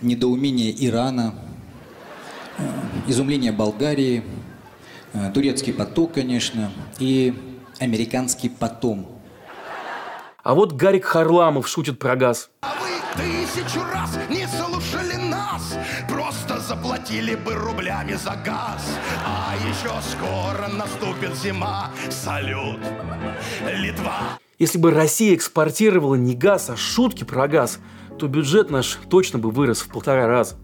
«Недоумение 0.00 0.74
Ирана», 0.86 1.34
э, 2.56 2.62
«Изумление 3.06 3.52
Болгарии», 3.52 4.22
э, 5.12 5.30
«Турецкий 5.34 5.74
поток», 5.74 6.14
конечно, 6.14 6.72
и 6.98 7.34
«Американский 7.78 8.48
потом», 8.48 9.11
а 10.42 10.54
вот 10.54 10.72
Гарик 10.72 11.04
Харламов 11.04 11.68
шутит 11.68 11.98
про 11.98 12.16
газ. 12.16 12.50
А 12.62 12.74
вы 12.80 12.90
тысячу 13.14 13.80
раз 13.92 14.18
не 14.28 14.46
слушали 14.46 15.14
нас, 15.14 15.76
просто 16.08 16.58
заплатили 16.60 17.34
бы 17.36 17.54
рублями 17.54 18.14
за 18.14 18.34
газ. 18.44 18.98
А 19.24 19.54
еще 19.68 19.90
скоро 20.02 20.68
наступит 20.68 21.36
зима. 21.36 21.90
Салют, 22.10 22.80
Литва. 23.66 24.38
Если 24.58 24.78
бы 24.78 24.90
Россия 24.90 25.34
экспортировала 25.34 26.14
не 26.14 26.34
газ, 26.34 26.70
а 26.70 26.76
шутки 26.76 27.24
про 27.24 27.48
газ, 27.48 27.78
то 28.18 28.28
бюджет 28.28 28.70
наш 28.70 28.98
точно 29.08 29.38
бы 29.38 29.50
вырос 29.50 29.80
в 29.80 29.88
полтора 29.88 30.26
раза. 30.26 30.56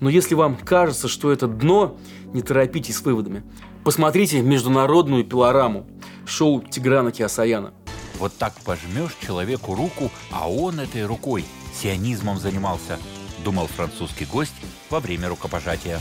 Но 0.00 0.10
если 0.10 0.34
вам 0.34 0.56
кажется, 0.56 1.08
что 1.08 1.30
это 1.30 1.46
дно, 1.46 1.96
не 2.32 2.42
торопитесь 2.42 2.96
с 2.96 3.02
выводами. 3.02 3.44
Посмотрите 3.84 4.42
международную 4.42 5.24
пилораму. 5.24 5.86
Шоу 6.26 6.62
Тиграна 6.62 7.12
Киасаяна– 7.12 7.74
вот 8.18 8.32
так 8.38 8.54
пожмешь 8.64 9.16
человеку 9.20 9.74
руку, 9.74 10.10
а 10.30 10.50
он 10.50 10.80
этой 10.80 11.06
рукой 11.06 11.44
сионизмом 11.80 12.38
занимался, 12.38 12.98
думал 13.44 13.66
французский 13.66 14.24
гость 14.24 14.54
во 14.90 15.00
время 15.00 15.28
рукопожатия. 15.28 16.00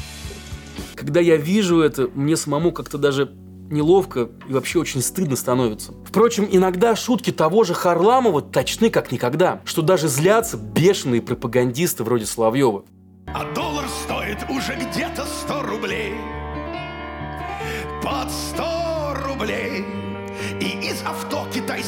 Когда 0.96 1.20
я 1.20 1.38
вижу 1.38 1.82
это, 1.82 2.10
мне 2.14 2.38
самому 2.38 2.72
как-то 2.72 2.98
даже 2.98 3.32
неловко 3.70 4.30
и 4.48 4.54
вообще 4.54 4.80
очень 4.80 5.02
стыдно 5.02 5.36
становится. 5.36 5.94
Впрочем, 6.06 6.48
иногда 6.50 6.96
шутки 6.96 7.32
того 7.32 7.64
же 7.64 7.74
Харламова 7.74 8.42
точны 8.42 8.90
как 8.90 9.12
никогда, 9.12 9.62
что 9.66 9.82
даже 9.82 10.08
злятся 10.08 10.58
бешеные 10.58 11.22
пропагандисты 11.22 12.04
вроде 12.04 12.26
Соловьева. 12.26 12.86
А 13.28 13.52
доллар 13.54 13.86
стоит 14.04 14.38
уже 14.50 14.76
где-то 14.76 15.26
100 15.26 15.64
рублей. 15.64 16.13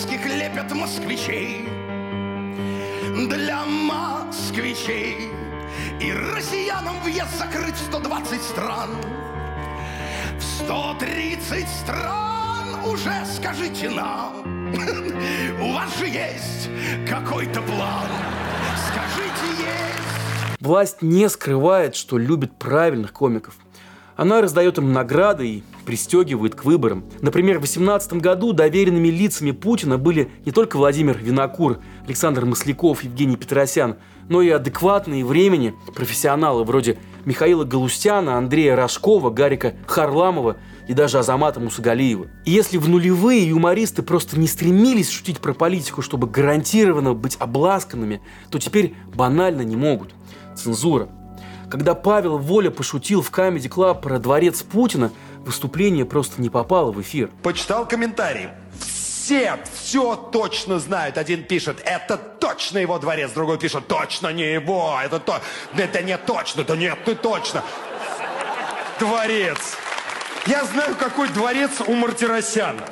Китайских 0.06 0.26
лепят 0.26 0.72
москвичей. 0.74 1.68
Для 3.30 3.66
москвичей 3.66 5.30
И 6.02 6.12
россиянам 6.12 7.00
въезд 7.04 7.38
закрыть 7.38 7.76
в 7.76 7.86
120 7.86 8.42
стран. 8.42 8.90
В 10.38 10.44
130 10.44 11.68
стран 11.68 12.86
уже 12.86 13.14
скажите 13.26 13.90
нам. 13.90 14.74
У 15.62 15.74
вас 15.74 15.98
же 15.98 16.08
есть 16.08 16.70
какой-то 17.08 17.62
план. 17.62 18.08
Скажите, 18.88 19.62
есть. 19.62 20.60
Власть 20.60 21.02
не 21.02 21.30
скрывает, 21.30 21.96
что 21.96 22.18
любит 22.18 22.58
правильных 22.58 23.14
комиков. 23.14 23.56
Она 24.16 24.42
раздает 24.42 24.78
им 24.78 24.94
награды 24.94 25.48
и 25.48 25.64
пристегивает 25.86 26.56
к 26.56 26.64
выборам. 26.64 27.04
Например, 27.22 27.58
в 27.58 27.62
2018 27.62 28.14
году 28.14 28.54
доверенными 28.54 29.10
лицами 29.10 29.52
Путина 29.52 29.98
были 29.98 30.30
не 30.46 30.52
только 30.52 30.78
Владимир 30.78 31.18
Винокур, 31.18 31.80
Александр 32.06 32.46
Масляков, 32.46 33.04
Евгений 33.04 33.36
Петросян, 33.36 33.98
но 34.30 34.42
и 34.42 34.50
адекватные 34.50 35.24
времени 35.24 35.76
профессионалы 35.94 36.64
вроде 36.64 36.98
Михаила 37.26 37.64
Галустяна, 37.64 38.38
Андрея 38.38 38.76
Рожкова, 38.76 39.30
Гарика 39.30 39.76
Харламова 39.86 40.58
и 40.88 40.94
даже 40.94 41.20
Азамата 41.20 41.60
Мусагалиева. 41.60 42.28
И 42.46 42.52
если 42.52 42.78
в 42.78 42.88
нулевые 42.88 43.48
юмористы 43.48 44.02
просто 44.02 44.40
не 44.40 44.48
стремились 44.48 45.10
шутить 45.10 45.40
про 45.40 45.54
политику, 45.54 46.02
чтобы 46.02 46.28
гарантированно 46.28 47.14
быть 47.14 47.36
обласканными, 47.40 48.22
то 48.50 48.60
теперь 48.60 48.96
банально 49.14 49.62
не 49.62 49.76
могут. 49.76 50.14
Цензура. 50.56 51.10
Когда 51.70 51.96
Павел 51.96 52.38
Воля 52.38 52.70
пошутил 52.70 53.22
в 53.22 53.32
Comedy 53.32 53.70
Club 53.70 54.02
про 54.02 54.20
дворец 54.20 54.62
Путина, 54.64 55.12
выступление 55.40 56.06
просто 56.06 56.42
не 56.42 56.50
попало 56.50 56.92
в 56.92 57.02
эфир. 57.02 57.30
Почитал 57.44 57.88
комментарии. 57.88 58.50
Все 58.80 59.58
все 59.74 60.16
точно 60.16 60.80
знают. 60.80 61.18
Один 61.18 61.44
пишет, 61.44 61.78
это 61.84 62.18
точно 62.18 62.78
его 62.78 63.00
дворец, 63.00 63.32
другой 63.32 63.58
пишет, 63.58 63.88
точно 63.88 64.32
не 64.32 64.54
его, 64.54 65.00
это 65.04 65.20
то, 65.20 65.42
это 65.76 66.04
не 66.04 66.18
точно, 66.18 66.64
да 66.64 66.76
нет, 66.76 66.98
ты 67.06 67.16
точно. 67.16 67.64
Дворец. 69.00 69.76
Я 70.46 70.64
знаю, 70.66 70.96
какой 70.96 71.28
дворец 71.30 71.72
у 71.88 71.94
Мартиросяна. 71.94 72.84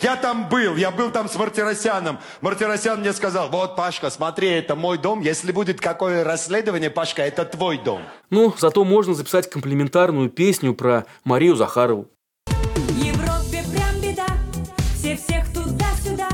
Я 0.00 0.16
там 0.16 0.48
был, 0.48 0.76
я 0.76 0.90
был 0.90 1.10
там 1.10 1.28
с 1.28 1.36
Мартиросяном. 1.36 2.20
Мартиросян 2.40 3.00
мне 3.00 3.12
сказал, 3.12 3.50
вот, 3.50 3.76
Пашка, 3.76 4.08
смотри, 4.08 4.48
это 4.48 4.74
мой 4.74 4.96
дом. 4.96 5.20
Если 5.20 5.52
будет 5.52 5.80
какое 5.80 6.24
расследование, 6.24 6.88
Пашка, 6.88 7.22
это 7.22 7.44
твой 7.44 7.76
дом. 7.76 8.00
Ну, 8.30 8.54
зато 8.56 8.82
можно 8.84 9.12
записать 9.12 9.50
комплементарную 9.50 10.30
песню 10.30 10.74
про 10.74 11.04
Марию 11.24 11.54
Захарову. 11.54 12.08
Европе 12.96 13.62
прям 13.70 14.00
беда, 14.00 14.26
все 14.94 15.16
всех 15.16 15.52
туда-сюда. 15.52 16.28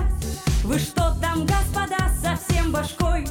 Вы 0.63 0.79
что 0.79 1.17
там, 1.21 1.45
господа, 1.45 2.09
совсем 2.23 2.71
башкой? 2.71 3.27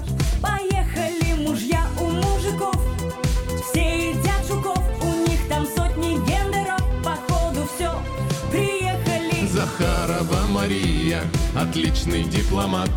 Мария, 10.66 11.22
отличный 11.56 12.24
дипломат. 12.24 12.90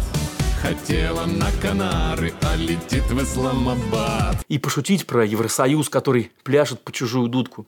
Хотела 0.63 1.27
на 1.27 1.51
Канары, 1.61 2.33
а 2.41 2.57
летит 2.57 3.05
в 3.11 3.23
Исламабад. 3.23 4.37
И 4.49 4.59
пошутить 4.59 5.07
про 5.07 5.23
Евросоюз, 5.23 5.91
который 5.91 6.33
пляшет 6.45 6.83
по 6.83 6.93
чужую 6.93 7.29
дудку. 7.29 7.67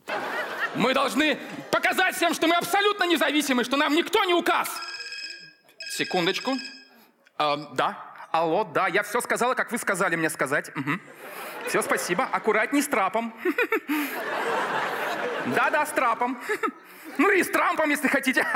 Мы 0.75 0.95
должны 0.95 1.37
показать 1.71 2.17
всем, 2.17 2.33
что 2.33 2.47
мы 2.47 2.57
абсолютно 2.57 3.05
независимы, 3.05 3.63
что 3.63 3.77
нам 3.77 3.95
никто 3.95 4.25
не 4.25 4.33
указ. 4.33 4.71
Секундочку. 5.91 6.57
А, 7.37 7.59
да. 7.75 7.99
Алло, 8.33 8.65
да, 8.65 8.89
я 8.89 9.03
все 9.03 9.21
сказала, 9.21 9.53
как 9.53 9.71
вы 9.71 9.77
сказали 9.77 10.17
мне 10.17 10.31
сказать. 10.31 10.71
Все, 11.69 11.83
спасибо. 11.83 12.25
Аккуратней 12.25 12.81
с 12.81 12.89
трапом. 12.89 13.35
Да-да, 15.55 15.85
с 15.85 15.91
трапом. 15.91 16.41
Ну 17.21 17.31
и 17.31 17.43
с 17.43 17.49
Трампом, 17.49 17.91
если 17.91 18.09
хотите. 18.09 18.47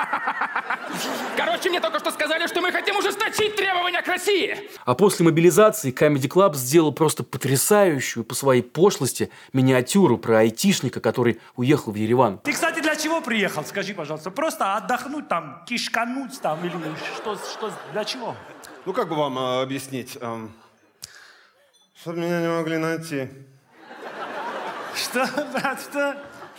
Короче, 1.37 1.69
мне 1.69 1.81
только 1.81 1.99
что 1.99 2.11
сказали, 2.11 2.47
что 2.47 2.63
мы 2.63 2.73
хотим 2.73 2.97
ужесточить 2.97 3.57
требования 3.57 4.01
к 4.01 4.09
России. 4.09 4.71
А 4.87 4.95
после 4.95 5.27
мобилизации 5.27 5.93
Comedy 5.93 6.29
Club 6.29 6.55
сделал 6.55 6.91
просто 6.91 7.25
потрясающую 7.25 8.25
по 8.25 8.35
своей 8.35 8.63
пошлости 8.63 9.31
миниатюру 9.53 10.17
про 10.17 10.39
айтишника, 10.39 11.03
который 11.03 11.43
уехал 11.57 11.93
в 11.93 11.97
Ереван. 11.97 12.39
Ты, 12.39 12.55
кстати, 12.55 12.81
для 12.81 12.97
чего 12.97 13.21
приехал? 13.21 13.67
Скажи, 13.67 13.93
пожалуйста. 13.93 14.31
Просто 14.31 14.77
отдохнуть 14.77 15.29
там, 15.29 15.63
кишкануть 15.67 16.41
там 16.41 16.65
или 16.65 16.73
что, 17.19 17.37
что 17.37 17.71
для 17.93 18.07
чего? 18.07 18.35
Ну, 18.87 18.95
как 18.95 19.11
бы 19.11 19.17
вам 19.17 19.39
э, 19.39 19.63
объяснить? 19.63 20.17
чтобы 22.01 22.19
меня 22.19 22.41
не 22.41 22.49
могли 22.49 22.79
найти. 22.79 23.29
Что, 24.95 25.27
брат, 25.53 25.81
что? 25.81 26.17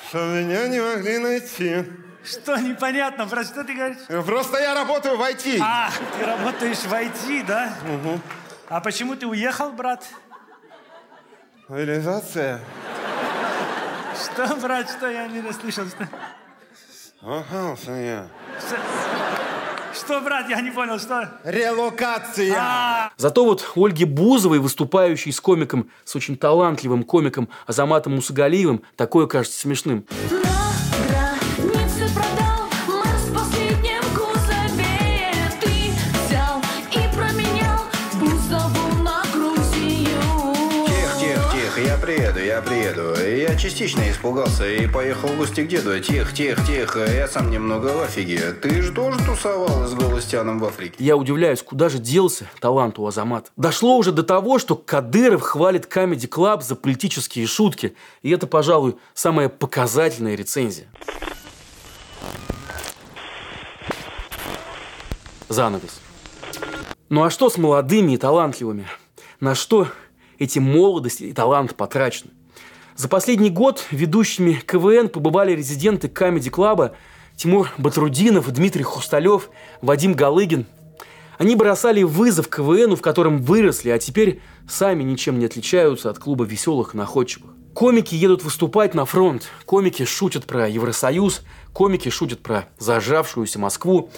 Чтобы 0.10 0.44
меня 0.44 0.68
не 0.68 0.80
могли 0.80 1.18
найти. 1.18 1.86
Что 2.24 2.58
непонятно, 2.58 3.28
про 3.28 3.44
что 3.44 3.64
ты 3.64 3.74
говоришь? 3.74 3.98
Просто 4.26 4.60
я 4.60 4.74
работаю 4.74 5.18
в 5.18 5.22
IT. 5.22 5.60
А, 5.62 5.90
ты 6.18 6.26
работаешь 6.26 6.80
в 6.80 6.92
IT, 6.92 7.46
да? 7.46 7.74
А 8.68 8.82
почему 8.82 9.16
ты 9.16 9.28
уехал, 9.28 9.72
брат? 9.72 10.04
Мобилизация. 11.68 12.62
Что, 14.16 14.56
брат, 14.56 14.90
что 14.90 15.10
я 15.10 15.28
не 15.28 15.42
расслышал? 15.42 15.86
Что, 15.88 16.08
Охался 17.22 17.92
я. 17.92 18.28
что, 18.60 18.76
что, 20.06 20.22
брат, 20.22 20.50
я 20.50 20.62
не 20.62 20.72
понял, 20.72 21.00
что? 21.00 21.30
Релокация. 21.44 22.56
А, 22.58 23.12
Зато 23.18 23.44
вот 23.44 23.72
Ольге 23.76 24.06
Бузовой, 24.06 24.60
выступающей 24.60 25.32
с 25.32 25.40
комиком, 25.40 25.90
с 26.04 26.16
очень 26.16 26.38
талантливым 26.38 27.04
комиком 27.04 27.50
Азаматом 27.66 28.16
Мусагалиевым, 28.16 28.84
такое 28.96 29.26
кажется 29.28 29.60
смешным. 29.60 30.06
Границы 30.30 30.55
частично 43.76 44.10
испугался 44.10 44.66
и 44.72 44.88
поехал 44.88 45.28
в 45.28 45.36
гости 45.36 45.62
к 45.62 45.68
деду. 45.68 46.00
Тихо, 46.00 46.34
тихо, 46.34 46.62
тихо, 46.66 47.00
я 47.12 47.28
сам 47.28 47.52
немного 47.52 47.88
в 47.88 48.04
офиге. 48.04 48.54
Ты 48.54 48.82
же 48.82 48.94
тоже 48.94 49.20
тусовал 49.20 49.86
с 49.86 49.94
Голостяном 49.94 50.60
в 50.60 50.66
Африке? 50.66 50.96
Я 50.98 51.18
удивляюсь, 51.18 51.62
куда 51.62 51.90
же 51.90 52.00
делся 52.00 52.50
талант 52.62 52.98
у 53.00 53.06
Азамата. 53.06 53.52
Дошло 53.58 53.98
уже 53.98 54.14
до 54.14 54.24
того, 54.24 54.60
что 54.60 54.78
Кадыров 54.78 55.42
хвалит 55.42 55.94
Comedy 55.94 56.30
Club 56.30 56.62
за 56.62 56.78
политические 56.78 57.48
шутки. 57.48 57.98
И 58.22 58.30
это, 58.30 58.48
пожалуй, 58.48 58.96
самая 59.14 59.50
показательная 59.50 60.36
рецензия. 60.36 60.88
Занавес. 65.50 66.00
Ну 67.10 67.26
а 67.26 67.30
что 67.30 67.50
с 67.50 67.58
молодыми 67.58 68.14
и 68.14 68.18
талантливыми? 68.18 68.88
На 69.42 69.54
что 69.54 69.90
эти 70.40 70.60
молодость 70.60 71.20
и 71.20 71.34
талант 71.34 71.76
потрачены? 71.76 72.32
За 72.96 73.10
последний 73.10 73.50
год 73.50 73.84
ведущими 73.92 74.54
КВН 74.54 75.10
побывали 75.10 75.52
резиденты 75.52 76.08
Comedy 76.08 76.50
Клаба 76.50 76.96
Тимур 77.36 77.70
Батрудинов, 77.78 78.50
Дмитрий 78.50 78.84
Хрусталев, 78.84 79.50
Вадим 79.82 80.14
Галыгин. 80.14 80.66
Они 81.38 81.58
бросали 81.58 82.04
вызов 82.04 82.48
КВНу, 82.48 82.96
в 82.96 83.02
котором 83.02 83.42
выросли, 83.42 83.90
а 83.90 84.00
теперь 84.00 84.40
сами 84.70 85.04
ничем 85.04 85.40
не 85.40 85.46
отличаются 85.46 86.10
от 86.10 86.20
клуба 86.20 86.46
веселых 86.46 86.94
находчивых. 86.94 87.52
Комики 87.74 88.16
едут 88.16 88.46
выступать 88.46 88.94
на 88.94 89.04
фронт, 89.04 89.44
комики 89.66 90.06
шутят 90.06 90.46
про 90.46 90.70
Евросоюз, 90.70 91.42
комики 91.74 92.08
шутят 92.08 92.40
про 92.40 92.70
зажавшуюся 92.80 93.60
Москву. 93.60 94.10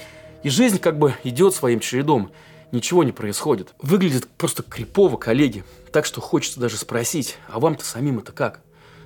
И 0.43 0.49
жизнь 0.49 0.77
как 0.77 0.99
бы 0.99 1.15
идет 1.23 1.55
своим 1.55 1.79
чередом. 1.79 2.29
Ничего 2.71 3.03
не 3.03 3.11
происходит. 3.11 3.73
Выглядит 3.81 4.27
просто 4.37 4.61
крипово, 4.61 5.17
коллеги. 5.17 5.63
Так 5.91 6.05
что 6.05 6.21
хочется 6.21 6.59
даже 6.59 6.77
спросить, 6.77 7.37
а 7.47 7.59
вам-то 7.59 7.83
самим 7.83 8.19
это 8.19 8.31
как? 8.31 8.61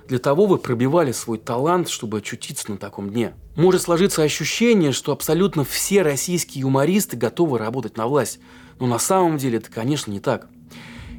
Для 0.08 0.18
того 0.18 0.46
вы 0.46 0.58
пробивали 0.58 1.12
свой 1.12 1.38
талант, 1.38 1.88
чтобы 1.88 2.18
очутиться 2.18 2.70
на 2.70 2.76
таком 2.76 3.10
дне. 3.10 3.34
Может 3.56 3.82
сложиться 3.82 4.22
ощущение, 4.22 4.92
что 4.92 5.12
абсолютно 5.12 5.64
все 5.64 6.02
российские 6.02 6.62
юмористы 6.62 7.16
готовы 7.16 7.58
работать 7.58 7.96
на 7.96 8.06
власть. 8.06 8.40
Но 8.80 8.86
на 8.86 8.98
самом 8.98 9.36
деле 9.38 9.58
это, 9.58 9.70
конечно, 9.70 10.10
не 10.10 10.20
так. 10.20 10.48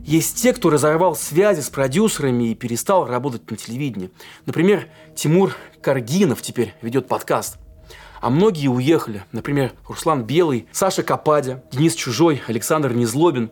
Есть 0.06 0.41
те, 0.41 0.52
кто 0.52 0.69
разорвал 0.69 1.15
связи 1.15 1.62
с 1.62 1.69
продюсерами 1.69 2.52
и 2.52 2.56
перестал 2.56 3.08
работать 3.08 3.50
на 3.50 3.56
телевидении. 3.56 4.12
Например, 4.46 4.88
Тимур 5.15 5.56
Каргинов 5.82 6.41
теперь 6.41 6.74
ведет 6.82 7.08
подкаст. 7.08 7.58
А 8.19 8.30
многие 8.30 8.67
уехали. 8.67 9.24
Например, 9.32 9.72
Руслан 9.88 10.24
Белый, 10.24 10.67
Саша 10.72 11.04
Кападя, 11.04 11.63
Денис 11.72 11.96
Чужой, 11.96 12.41
Александр 12.48 12.93
Незлобин. 12.93 13.52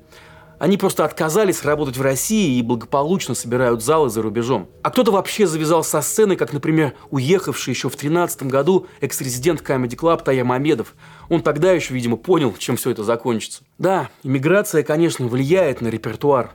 Они 0.61 0.77
просто 0.77 1.05
отказались 1.05 1.65
работать 1.65 1.97
в 1.97 2.03
России 2.03 2.59
и 2.59 2.61
благополучно 2.61 3.33
собирают 3.33 3.83
залы 3.83 4.11
за 4.11 4.21
рубежом. 4.21 4.69
А 4.83 4.91
кто-то 4.91 5.09
вообще 5.11 5.47
завязал 5.47 5.83
со 5.83 6.03
сцены, 6.03 6.35
как, 6.35 6.53
например, 6.53 6.93
уехавший 7.09 7.73
еще 7.73 7.89
в 7.89 7.93
2013 7.93 8.43
году 8.43 8.85
экс-резидент 8.99 9.61
Comedy 9.61 9.95
Club 9.95 10.23
Тая 10.23 10.43
Мамедов. 10.43 10.93
Он 11.29 11.41
тогда 11.41 11.71
еще, 11.71 11.95
видимо, 11.95 12.15
понял, 12.15 12.53
чем 12.59 12.77
все 12.77 12.91
это 12.91 13.03
закончится. 13.03 13.63
Да, 13.79 14.11
иммиграция, 14.21 14.83
конечно, 14.83 15.25
влияет 15.25 15.81
на 15.81 15.87
репертуар. 15.87 16.51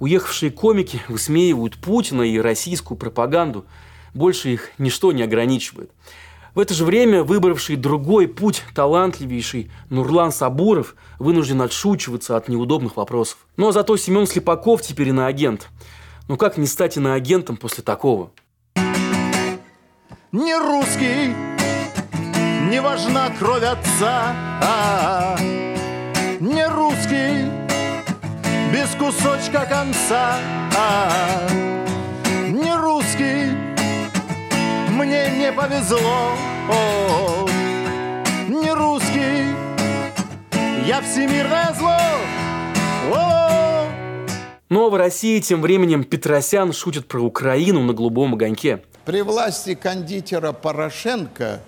Уехавшие 0.00 0.50
комики 0.50 1.00
высмеивают 1.08 1.78
Путина 1.78 2.24
и 2.30 2.38
российскую 2.38 2.98
пропаганду. 2.98 3.64
Больше 4.12 4.50
их 4.50 4.72
ничто 4.76 5.12
не 5.12 5.22
ограничивает. 5.22 5.90
В 6.56 6.58
это 6.58 6.72
же 6.72 6.86
время 6.86 7.22
выбравший 7.22 7.76
другой 7.76 8.26
путь 8.26 8.62
талантливейший 8.74 9.70
Нурлан 9.90 10.32
Сабуров 10.32 10.96
вынужден 11.18 11.60
отшучиваться 11.60 12.34
от 12.34 12.48
неудобных 12.48 12.96
вопросов. 12.96 13.46
Но 13.58 13.72
зато 13.72 13.94
Семен 13.98 14.26
Слепаков 14.26 14.80
теперь 14.80 15.10
иноагент. 15.10 15.68
Ну 16.28 16.38
как 16.38 16.56
не 16.56 16.66
стать 16.66 16.96
иноагентом 16.96 17.58
после 17.58 17.84
такого? 17.84 18.30
Не 20.32 20.56
русский, 20.56 21.34
не 22.70 22.80
важна 22.80 23.28
кровь 23.38 23.62
отца, 23.62 24.34
а, 24.62 25.36
не 26.40 26.66
русский, 26.68 27.50
без 28.72 28.88
кусочка 28.98 29.66
конца, 29.66 30.38
а, 30.74 31.46
не 31.50 31.95
мне 35.06 35.30
не 35.38 35.52
повезло, 35.52 36.32
о, 36.68 37.48
не 38.48 38.72
русский, 38.72 39.54
я 40.84 41.00
всемирное 41.00 41.72
зло. 41.74 41.96
О, 43.14 43.88
Но 44.68 44.90
в 44.90 44.96
России 44.96 45.38
тем 45.40 45.62
временем 45.62 46.02
Петросян 46.02 46.72
шутит 46.72 47.06
про 47.06 47.20
Украину 47.20 47.82
на 47.82 47.92
голубом 47.92 48.34
огоньке. 48.34 48.82
При 49.04 49.22
власти 49.22 49.74
кондитера 49.74 50.50
Порошенко 50.50 51.60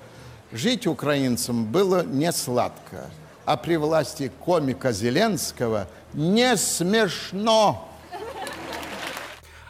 жить 0.51 0.89
украинцам 0.89 1.65
было 1.65 2.05
не 2.05 2.33
сладко, 2.33 3.09
а 3.45 3.57
при 3.57 3.77
власти 3.77 4.33
комика 4.41 4.91
Зеленского 4.91 5.87
не 6.13 6.57
смешно. 6.57 7.89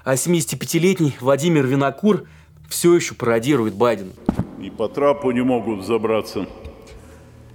А 0.05 0.15
75-летний 0.15 1.17
Владимир 1.21 1.67
Винокур 1.67 2.27
все 2.69 2.95
еще 2.95 3.15
пародирует 3.15 3.75
Байдена. 3.75 4.13
и 4.61 4.71
по 4.71 4.89
трапу 4.89 5.31
не 5.31 5.43
могут 5.43 5.85
забраться, 5.87 6.47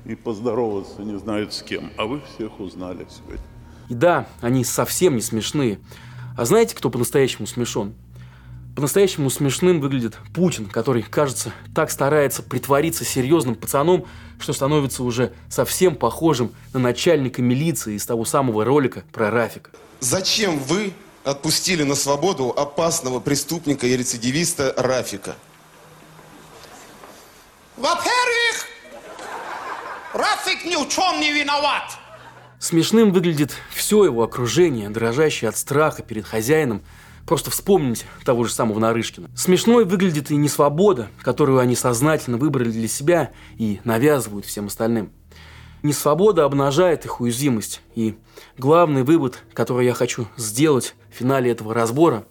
и 0.06 0.16
поздороваться 0.16 1.02
не 1.02 1.18
знают 1.18 1.54
с 1.54 1.62
кем. 1.62 1.92
А 1.98 2.06
вы 2.06 2.22
всех 2.36 2.60
узнали 2.60 3.06
сегодня. 3.10 3.42
И 3.90 3.94
да, 3.94 4.28
они 4.42 4.64
совсем 4.64 5.16
не 5.16 5.22
смешные. 5.22 5.80
А 6.38 6.46
знаете, 6.46 6.76
кто 6.76 6.90
по-настоящему 6.90 7.46
смешон? 7.48 7.94
По-настоящему 8.76 9.30
смешным 9.30 9.80
выглядит 9.82 10.18
Путин, 10.34 10.66
который, 10.66 11.04
кажется, 11.04 11.52
так 11.76 11.92
старается 11.92 12.42
притвориться 12.42 13.06
серьезным 13.06 13.54
пацаном, 13.54 14.06
что 14.40 14.52
становится 14.52 15.04
уже 15.04 15.32
совсем 15.48 15.96
похожим 15.96 16.52
на 16.74 16.80
начальника 16.80 17.42
милиции 17.44 17.94
из 17.96 18.06
того 18.06 18.26
самого 18.26 18.66
ролика 18.66 19.04
про 19.12 19.30
Рафика. 19.30 19.70
Зачем 20.00 20.58
вы 20.58 20.92
отпустили 21.24 21.84
на 21.84 21.96
свободу 21.96 22.50
опасного 22.50 23.20
преступника 23.20 23.88
и 23.88 23.96
рецидивиста 23.98 24.74
Рафика? 24.78 25.36
Во-первых, 27.78 28.68
Рафик 30.14 30.66
ни 30.66 30.76
в 30.76 30.88
чем 30.90 31.20
не 31.20 31.32
виноват. 31.32 31.98
Смешным 32.60 33.12
выглядит 33.12 33.52
все 33.74 34.06
его 34.06 34.24
окружение, 34.24 34.90
дрожащее 34.90 35.50
от 35.50 35.58
страха 35.58 36.02
перед 36.02 36.26
хозяином. 36.26 36.82
Просто 37.26 37.52
вспомните 37.52 38.06
того 38.26 38.44
же 38.44 38.54
самого 38.54 38.80
Нарышкина. 38.80 39.30
Смешной 39.36 39.86
выглядит 39.86 40.30
и 40.30 40.36
несвобода, 40.36 41.10
которую 41.22 41.60
они 41.60 41.76
сознательно 41.76 42.38
выбрали 42.38 42.70
для 42.70 42.88
себя 42.88 43.32
и 43.58 43.80
навязывают 43.84 44.46
всем 44.46 44.68
остальным. 44.68 45.12
Несвобода 45.84 46.46
обнажает 46.46 47.04
их 47.04 47.20
уязвимость. 47.20 47.82
И 47.94 48.18
главный 48.58 49.04
вывод, 49.04 49.44
который 49.54 49.86
я 49.86 49.94
хочу 49.94 50.28
сделать 50.38 50.96
в 51.12 51.16
финале 51.16 51.52
этого 51.52 51.74
разбора, 51.74 52.26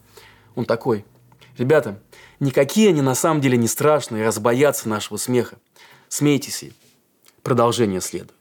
он 0.55 0.65
такой. 0.65 1.05
Ребята, 1.59 2.03
никакие 2.41 2.89
они 2.89 3.03
на 3.03 3.15
самом 3.15 3.43
деле 3.43 3.59
не 3.59 3.69
страшные, 3.69 4.25
раз 4.25 4.39
боятся 4.39 4.89
нашего 4.89 5.19
смеха. 5.19 5.59
Смейтесь 6.09 6.63
и 6.63 6.73
продолжение 7.43 8.01
следует. 8.01 8.33